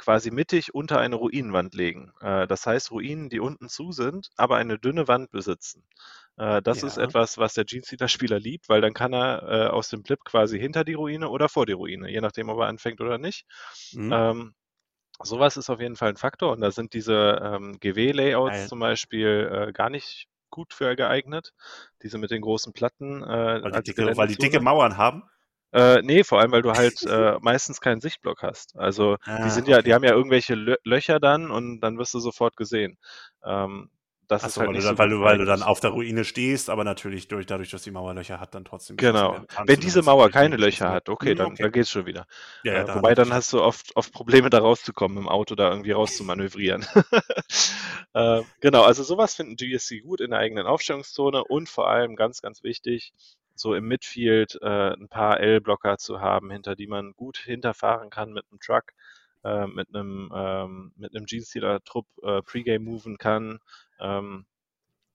quasi 0.00 0.30
mittig 0.30 0.74
unter 0.74 0.98
eine 0.98 1.16
Ruinenwand 1.16 1.74
legen. 1.74 2.12
Äh, 2.20 2.46
das 2.46 2.66
heißt, 2.66 2.90
Ruinen, 2.90 3.28
die 3.28 3.38
unten 3.38 3.68
zu 3.68 3.92
sind, 3.92 4.30
aber 4.36 4.56
eine 4.56 4.78
dünne 4.78 5.08
Wand 5.08 5.30
besitzen. 5.30 5.84
Äh, 6.38 6.62
das 6.62 6.80
ja. 6.80 6.88
ist 6.88 6.96
etwas, 6.96 7.36
was 7.36 7.52
der 7.52 7.66
Jeans-Spieler 7.66 8.38
liebt, 8.38 8.70
weil 8.70 8.80
dann 8.80 8.94
kann 8.94 9.12
er 9.12 9.42
äh, 9.42 9.66
aus 9.68 9.90
dem 9.90 10.02
Blip 10.02 10.24
quasi 10.24 10.58
hinter 10.58 10.84
die 10.84 10.94
Ruine 10.94 11.28
oder 11.28 11.50
vor 11.50 11.66
die 11.66 11.74
Ruine, 11.74 12.10
je 12.10 12.22
nachdem, 12.22 12.48
ob 12.48 12.58
er 12.60 12.68
anfängt 12.68 13.02
oder 13.02 13.18
nicht. 13.18 13.44
Mhm. 13.92 14.10
Ähm, 14.10 14.54
sowas 15.22 15.58
ist 15.58 15.68
auf 15.68 15.80
jeden 15.80 15.96
Fall 15.96 16.08
ein 16.08 16.16
Faktor 16.16 16.52
und 16.52 16.62
da 16.62 16.70
sind 16.70 16.94
diese 16.94 17.38
ähm, 17.42 17.78
GW-Layouts 17.78 18.68
zum 18.68 18.78
Beispiel 18.78 19.66
äh, 19.68 19.72
gar 19.72 19.90
nicht 19.90 20.29
gut 20.50 20.74
für 20.74 20.94
geeignet. 20.96 21.52
Diese 22.02 22.18
mit 22.18 22.30
den 22.30 22.42
großen 22.42 22.72
Platten. 22.72 23.22
Äh, 23.22 23.62
weil, 23.62 23.72
die 23.72 23.94
dicke, 23.94 24.16
weil 24.16 24.28
die 24.28 24.36
dicke 24.36 24.60
Mauern 24.60 24.96
haben? 24.96 25.24
Äh, 25.72 26.02
nee, 26.02 26.24
vor 26.24 26.40
allem, 26.40 26.50
weil 26.50 26.62
du 26.62 26.72
halt 26.72 27.02
äh, 27.06 27.38
meistens 27.40 27.80
keinen 27.80 28.00
Sichtblock 28.00 28.42
hast. 28.42 28.76
Also 28.76 29.16
ah, 29.24 29.44
die 29.44 29.50
sind 29.50 29.68
ja, 29.68 29.82
die 29.82 29.94
haben 29.94 30.04
ja 30.04 30.12
irgendwelche 30.12 30.54
Lö 30.54 30.74
Löcher 30.84 31.20
dann 31.20 31.50
und 31.50 31.80
dann 31.80 31.98
wirst 31.98 32.14
du 32.14 32.18
sofort 32.18 32.56
gesehen. 32.56 32.98
Ähm, 33.44 33.90
das 34.30 34.44
Achso, 34.44 34.60
ist 34.60 34.66
halt 34.66 34.68
weil, 34.68 34.74
du 34.74 34.80
dann, 34.80 34.96
so 34.96 34.98
weil, 34.98 35.08
du, 35.10 35.20
weil 35.22 35.38
du 35.38 35.44
dann 35.44 35.62
auf 35.64 35.80
der 35.80 35.90
Ruine 35.90 36.24
stehst, 36.24 36.70
aber 36.70 36.84
natürlich 36.84 37.26
durch, 37.26 37.46
dadurch, 37.46 37.70
dass 37.70 37.82
die 37.82 37.90
Mauer 37.90 38.14
Löcher 38.14 38.38
hat, 38.38 38.54
dann 38.54 38.64
trotzdem. 38.64 38.96
Genau. 38.96 39.44
Wenn 39.66 39.80
diese 39.80 40.02
Mauer 40.02 40.30
keine 40.30 40.56
Löcher 40.56 40.90
hat, 40.90 41.08
okay, 41.08 41.30
hm, 41.30 41.36
dann, 41.36 41.46
okay. 41.48 41.62
dann 41.64 41.72
geht's 41.72 41.90
schon 41.90 42.06
wieder. 42.06 42.26
Ja, 42.62 42.74
ja, 42.74 42.84
äh, 42.84 42.94
wobei 42.94 43.14
dann 43.14 43.32
hast 43.32 43.52
du 43.52 43.60
oft, 43.60 43.96
oft 43.96 44.12
Probleme, 44.12 44.48
da 44.48 44.58
rauszukommen, 44.60 45.18
im 45.18 45.28
Auto 45.28 45.56
da 45.56 45.70
irgendwie 45.70 45.90
rauszumanövrieren. 45.90 46.86
äh, 48.14 48.42
genau, 48.60 48.82
also 48.82 49.02
sowas 49.02 49.34
finden 49.34 49.56
GSC 49.56 50.00
gut 50.02 50.20
in 50.20 50.30
der 50.30 50.38
eigenen 50.38 50.66
Aufstellungszone 50.66 51.42
und 51.42 51.68
vor 51.68 51.88
allem 51.88 52.14
ganz, 52.14 52.40
ganz 52.40 52.62
wichtig, 52.62 53.12
so 53.56 53.74
im 53.74 53.88
Midfield 53.88 54.58
äh, 54.62 54.92
ein 54.92 55.08
paar 55.08 55.40
L-Blocker 55.40 55.98
zu 55.98 56.20
haben, 56.20 56.52
hinter 56.52 56.76
die 56.76 56.86
man 56.86 57.14
gut 57.14 57.36
hinterfahren 57.36 58.10
kann 58.10 58.32
mit 58.32 58.44
einem 58.50 58.60
Truck. 58.60 58.92
Äh, 59.42 59.66
mit 59.68 59.88
einem 59.94 60.30
ähm, 60.34 60.92
mit 60.96 61.16
einem 61.16 61.24
Jeans-Trupp 61.24 62.06
äh, 62.22 62.42
Pre-Game 62.42 62.84
moven 62.84 63.16
kann, 63.16 63.58
ähm, 64.00 64.46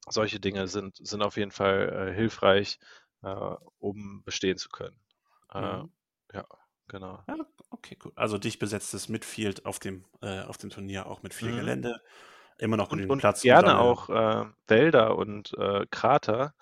solche 0.08 0.40
Dinge 0.40 0.68
sind, 0.68 0.96
sind 0.98 1.22
auf 1.22 1.38
jeden 1.38 1.52
Fall 1.52 2.10
äh, 2.10 2.14
hilfreich, 2.14 2.80
äh, 3.24 3.56
um 3.80 4.24
bestehen 4.24 4.58
zu 4.58 4.70
können. 4.70 5.00
Äh, 5.54 5.78
mhm. 5.78 5.92
Ja, 6.34 6.46
genau. 6.88 7.24
Ja, 7.28 7.36
okay, 7.70 7.96
gut. 7.96 8.14
Also 8.16 8.38
dicht 8.38 8.60
besetztes 8.60 9.10
Midfield 9.10 9.66
auf 9.66 9.80
dem, 9.80 10.06
äh, 10.22 10.42
auf 10.42 10.58
dem 10.58 10.70
Turnier 10.70 11.08
auch 11.08 11.24
mit 11.24 11.34
viel 11.34 11.52
mhm. 11.52 11.58
Gelände. 11.58 12.02
immer 12.58 12.78
noch 12.78 12.90
genügend 12.90 13.12
und 13.12 13.20
Platz. 13.20 13.42
gerne 13.42 13.80
auch 13.80 14.10
äh, 14.10 14.46
Wälder 14.68 15.18
und 15.18 15.54
Krater, 15.92 16.54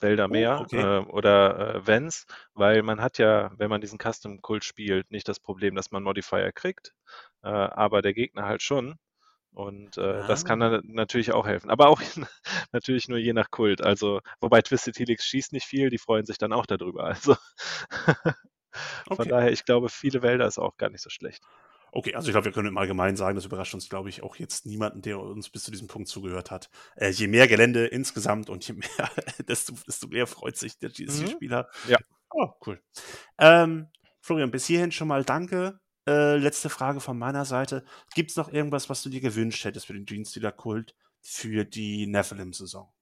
Wälder 0.00 0.28
mehr 0.28 0.58
Oh, 0.60 0.62
okay. 0.62 0.80
äh, 0.80 1.04
oder 1.06 1.74
äh, 1.74 1.86
Vents, 1.86 2.26
weil 2.54 2.82
man 2.82 3.00
hat 3.00 3.18
ja, 3.18 3.52
wenn 3.56 3.70
man 3.70 3.80
diesen 3.80 3.98
Custom-Kult 3.98 4.64
spielt, 4.64 5.10
nicht 5.10 5.28
das 5.28 5.40
Problem, 5.40 5.74
dass 5.74 5.90
man 5.90 6.02
Modifier 6.02 6.52
kriegt, 6.52 6.94
äh, 7.42 7.48
aber 7.48 8.02
der 8.02 8.14
Gegner 8.14 8.44
halt 8.44 8.62
schon. 8.62 8.98
Und 9.54 9.96
äh, 9.98 10.24
das 10.24 10.44
kann 10.44 10.60
Ah. 10.62 10.70
dann 10.70 10.82
natürlich 10.86 11.32
auch 11.32 11.46
helfen. 11.46 11.70
Aber 11.70 11.88
auch 11.88 12.02
natürlich 12.72 13.08
nur 13.08 13.18
je 13.18 13.32
nach 13.32 13.50
Kult. 13.50 13.82
Also, 13.82 14.20
wobei 14.40 14.62
Twisted 14.62 14.98
Helix 14.98 15.24
schießt 15.26 15.52
nicht 15.52 15.66
viel, 15.66 15.90
die 15.90 15.98
freuen 15.98 16.26
sich 16.26 16.38
dann 16.38 16.52
auch 16.52 16.66
darüber. 16.66 17.04
Also 17.04 17.36
von 19.12 19.28
Okay. 19.28 19.28
daher, 19.28 19.52
ich 19.52 19.64
glaube, 19.64 19.88
viele 19.88 20.22
Wälder 20.22 20.46
ist 20.46 20.58
auch 20.58 20.76
gar 20.76 20.90
nicht 20.90 21.02
so 21.02 21.10
schlecht. 21.10 21.42
Okay, 21.92 22.14
also 22.16 22.26
ich 22.28 22.32
glaube, 22.32 22.46
wir 22.46 22.52
können 22.52 22.68
im 22.68 22.78
Allgemeinen 22.78 23.16
sagen, 23.16 23.36
das 23.36 23.44
überrascht 23.44 23.72
uns, 23.74 23.88
glaube 23.88 24.08
ich, 24.08 24.22
auch 24.24 24.34
jetzt 24.36 24.66
niemanden, 24.66 25.00
der 25.00 25.20
uns 25.20 25.48
bis 25.48 25.62
zu 25.62 25.70
diesem 25.70 25.86
Punkt 25.86 26.08
zugehört 26.08 26.50
hat. 26.50 26.68
Äh, 26.96 27.10
je 27.10 27.28
mehr 27.28 27.46
Gelände 27.46 27.86
insgesamt 27.86 28.50
und 28.50 28.66
je 28.66 28.74
mehr, 28.74 29.10
desto, 29.48 29.74
desto 29.86 30.08
mehr 30.08 30.26
freut 30.26 30.56
sich 30.56 30.76
der 30.78 30.90
GSC-Spieler. 30.90 31.68
Ja. 31.84 31.98
Oh, 32.30 32.48
cool. 32.66 32.82
Ähm, 33.38 33.90
Florian, 34.20 34.50
bis 34.50 34.66
hierhin 34.66 34.90
schon 34.90 35.06
mal 35.06 35.24
danke. 35.24 35.78
Äh, 36.06 36.36
letzte 36.36 36.68
Frage 36.68 37.00
von 37.00 37.18
meiner 37.18 37.44
Seite. 37.44 37.84
Gibt 38.14 38.30
es 38.30 38.36
noch 38.36 38.52
irgendwas, 38.52 38.90
was 38.90 39.02
du 39.02 39.08
dir 39.08 39.20
gewünscht 39.20 39.64
hättest 39.64 39.86
für 39.86 39.94
den 39.94 40.04
Genestealer-Kult 40.04 40.94
für 41.22 41.64
die 41.64 42.06
Nephilim-Saison? 42.06 42.92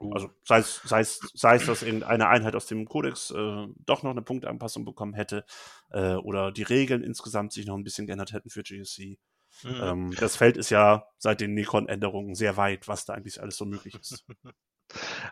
Uh, 0.00 0.12
Also 0.12 0.30
sei 0.42 0.58
es, 0.58 0.80
sei 0.84 1.00
es, 1.00 1.20
sei 1.34 1.56
es, 1.56 1.66
dass 1.66 1.82
irgendeine 1.82 2.28
Einheit 2.28 2.56
aus 2.56 2.66
dem 2.66 2.86
Kodex 2.88 3.30
äh, 3.30 3.66
doch 3.86 4.02
noch 4.02 4.10
eine 4.10 4.22
Punktanpassung 4.22 4.84
bekommen 4.84 5.14
hätte 5.14 5.44
äh, 5.90 6.14
oder 6.14 6.50
die 6.50 6.62
Regeln 6.62 7.02
insgesamt 7.02 7.52
sich 7.52 7.66
noch 7.66 7.76
ein 7.76 7.84
bisschen 7.84 8.06
geändert 8.06 8.32
hätten 8.32 8.50
für 8.50 8.62
GSC. 8.62 9.18
mhm. 9.62 9.80
Ähm, 9.80 10.14
das 10.18 10.36
Feld 10.36 10.56
ist 10.56 10.70
ja 10.70 11.06
seit 11.18 11.40
den 11.40 11.54
Nikon-Änderungen 11.54 12.34
sehr 12.34 12.56
weit, 12.56 12.88
was 12.88 13.04
da 13.04 13.14
eigentlich 13.14 13.40
alles 13.40 13.56
so 13.56 13.64
möglich 13.66 13.94
ist. 13.94 14.24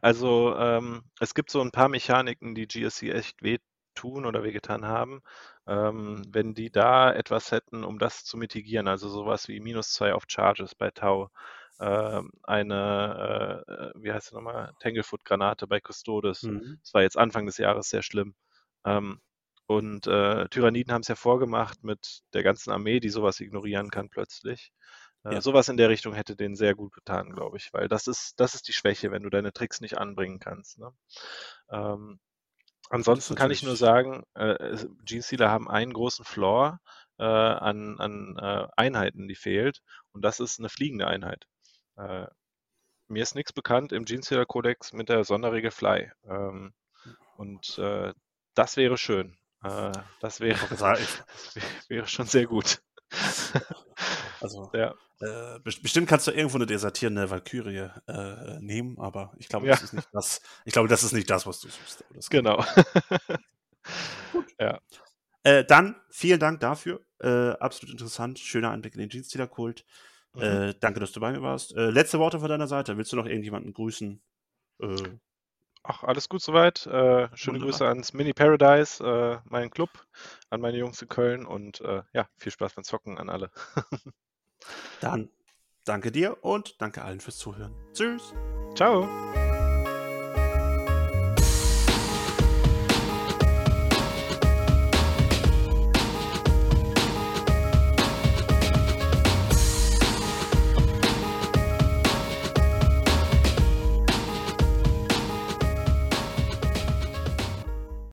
Also 0.00 0.56
ähm, 0.56 1.04
es 1.20 1.34
gibt 1.34 1.50
so 1.50 1.60
ein 1.60 1.70
paar 1.70 1.88
Mechaniken, 1.88 2.54
die 2.54 2.66
GSC 2.66 3.10
echt 3.10 3.42
wehtun 3.94 4.26
oder 4.26 4.42
wehgetan 4.42 4.86
haben. 4.86 5.22
Ähm, 5.66 6.24
wenn 6.28 6.54
die 6.54 6.70
da 6.70 7.12
etwas 7.12 7.52
hätten, 7.52 7.84
um 7.84 7.98
das 7.98 8.24
zu 8.24 8.36
mitigieren, 8.36 8.88
also 8.88 9.08
sowas 9.08 9.48
wie 9.48 9.60
minus 9.60 9.92
zwei 9.92 10.14
auf 10.14 10.24
Charges 10.28 10.74
bei 10.74 10.90
Tau, 10.90 11.30
ähm, 11.80 12.30
eine, 12.42 13.64
äh, 13.66 13.72
äh, 13.72 13.92
wie 13.96 14.12
heißt 14.12 14.28
sie 14.28 14.34
nochmal, 14.34 14.72
Tanglefoot-Granate 14.80 15.66
bei 15.66 15.80
Custodes. 15.80 16.42
Mhm. 16.42 16.78
Das 16.82 16.94
war 16.94 17.02
jetzt 17.02 17.18
Anfang 17.18 17.46
des 17.46 17.58
Jahres 17.58 17.88
sehr 17.88 18.02
schlimm. 18.02 18.34
Ähm, 18.84 19.20
und 19.66 20.06
äh, 20.06 20.48
Tyranniden 20.48 20.92
haben 20.92 21.02
es 21.02 21.08
ja 21.08 21.14
vorgemacht 21.14 21.82
mit 21.82 22.22
der 22.34 22.42
ganzen 22.42 22.72
Armee, 22.72 23.00
die 23.00 23.08
sowas 23.08 23.40
ignorieren 23.40 23.90
kann 23.90 24.10
plötzlich. 24.10 24.72
Äh, 25.24 25.34
Ja. 25.34 25.40
Sowas 25.40 25.68
in 25.68 25.76
der 25.76 25.88
Richtung 25.88 26.14
hätte 26.14 26.36
denen 26.36 26.56
sehr 26.56 26.74
gut 26.74 26.92
getan, 26.92 27.30
glaube 27.30 27.56
ich, 27.56 27.72
weil 27.72 27.88
das 27.88 28.06
ist, 28.06 28.38
das 28.38 28.54
ist 28.54 28.68
die 28.68 28.72
Schwäche, 28.72 29.10
wenn 29.10 29.22
du 29.22 29.30
deine 29.30 29.52
Tricks 29.52 29.80
nicht 29.80 29.98
anbringen 29.98 30.40
kannst. 30.40 30.78
Ne? 30.78 30.92
Ähm, 31.70 32.20
ansonsten 32.92 33.34
kann 33.34 33.50
ich 33.50 33.62
nur 33.62 33.76
sagen, 33.76 34.24
äh, 34.34 34.54
es- 34.62 34.88
Gene-Stealer 35.04 35.50
haben 35.50 35.68
einen 35.70 35.92
großen 35.92 36.24
Flaw 36.24 36.78
äh, 37.18 37.24
an, 37.24 37.98
an 38.00 38.36
äh, 38.38 38.68
Einheiten, 38.76 39.28
die 39.28 39.34
fehlt, 39.36 39.82
und 40.12 40.22
das 40.24 40.40
ist 40.40 40.58
eine 40.60 40.68
fliegende 40.68 41.06
Einheit. 41.08 41.46
Äh, 41.96 42.26
mir 43.08 43.22
ist 43.22 43.34
nichts 43.36 43.52
bekannt 43.52 43.92
im 43.92 44.04
Gene-Stealer-Kodex 44.06 44.92
mit 44.92 45.08
der 45.08 45.24
Sonderregel 45.24 45.70
Fly. 45.70 46.10
Ähm, 46.26 46.74
und 47.36 47.78
äh, 47.78 48.14
das 48.54 48.76
wäre 48.76 48.98
schön. 48.98 49.38
Äh, 49.64 49.92
das 50.20 50.40
wäre, 50.40 50.58
das 50.70 50.80
wär- 50.82 51.62
wäre 51.88 52.08
schon 52.08 52.26
sehr 52.26 52.46
gut. 52.46 52.82
Also, 54.42 54.70
ja. 54.74 54.94
äh, 55.20 55.58
best- 55.60 55.82
bestimmt 55.82 56.08
kannst 56.08 56.26
du 56.26 56.30
irgendwo 56.32 56.56
eine 56.58 56.66
desertierende 56.66 57.30
Valkyrie 57.30 57.90
äh, 58.08 58.58
nehmen, 58.60 58.98
aber 58.98 59.32
ich 59.38 59.48
glaube, 59.48 59.66
Ja. 59.66 59.72
das 59.72 59.82
ist 59.84 59.92
nicht 59.94 60.08
das. 60.12 60.40
Ich 60.64 60.72
glaube, 60.72 60.88
das 60.88 61.02
ist 61.04 61.12
nicht 61.12 61.30
das, 61.30 61.46
was 61.46 61.60
du 61.60 61.68
suchst. 61.68 62.04
Das 62.14 62.28
kann- 62.30 62.44
Genau. 62.44 62.64
Äh, 65.44 65.64
dann 65.64 65.96
vielen 66.08 66.38
Dank 66.38 66.60
dafür. 66.60 67.00
Äh, 67.20 67.50
absolut 67.58 67.92
interessant. 67.92 68.38
Schöner 68.38 68.70
Einblick 68.70 68.94
in 68.94 69.00
den 69.00 69.10
Jeans-Kult. 69.10 69.84
Mhm. 70.34 70.40
Äh, 70.42 70.74
danke, 70.78 71.00
dass 71.00 71.10
du 71.10 71.18
bei 71.20 71.32
mir 71.32 71.42
warst. 71.42 71.74
Äh, 71.76 71.90
letzte 71.90 72.20
Worte 72.20 72.38
von 72.38 72.48
deiner 72.48 72.68
Seite. 72.68 72.96
Willst 72.96 73.10
du 73.12 73.16
noch 73.16 73.26
irgendjemanden 73.26 73.72
grüßen? 73.72 74.22
Ach, 75.84 76.04
alles 76.04 76.28
gut 76.28 76.42
soweit. 76.42 76.86
Äh, 76.86 77.28
schöne 77.36 77.56
Wunderbar. 77.58 77.70
Grüße 77.72 77.86
ans 77.88 78.12
Mini 78.12 78.32
Paradise, 78.32 79.02
äh, 79.04 79.38
meinen 79.48 79.70
Club, 79.70 79.90
an 80.50 80.60
meine 80.60 80.78
Jungs 80.78 81.02
in 81.02 81.08
Köln 81.08 81.44
und 81.44 81.80
äh, 81.80 82.02
ja, 82.12 82.28
viel 82.36 82.52
Spaß 82.52 82.74
beim 82.74 82.84
Zocken 82.84 83.18
an 83.18 83.28
alle. 83.28 83.50
dann 85.00 85.30
danke 85.84 86.12
dir 86.12 86.42
und 86.44 86.80
danke 86.80 87.02
allen 87.02 87.20
fürs 87.20 87.38
Zuhören. 87.38 87.74
Tschüss. 87.92 88.34
Ciao. 88.74 89.08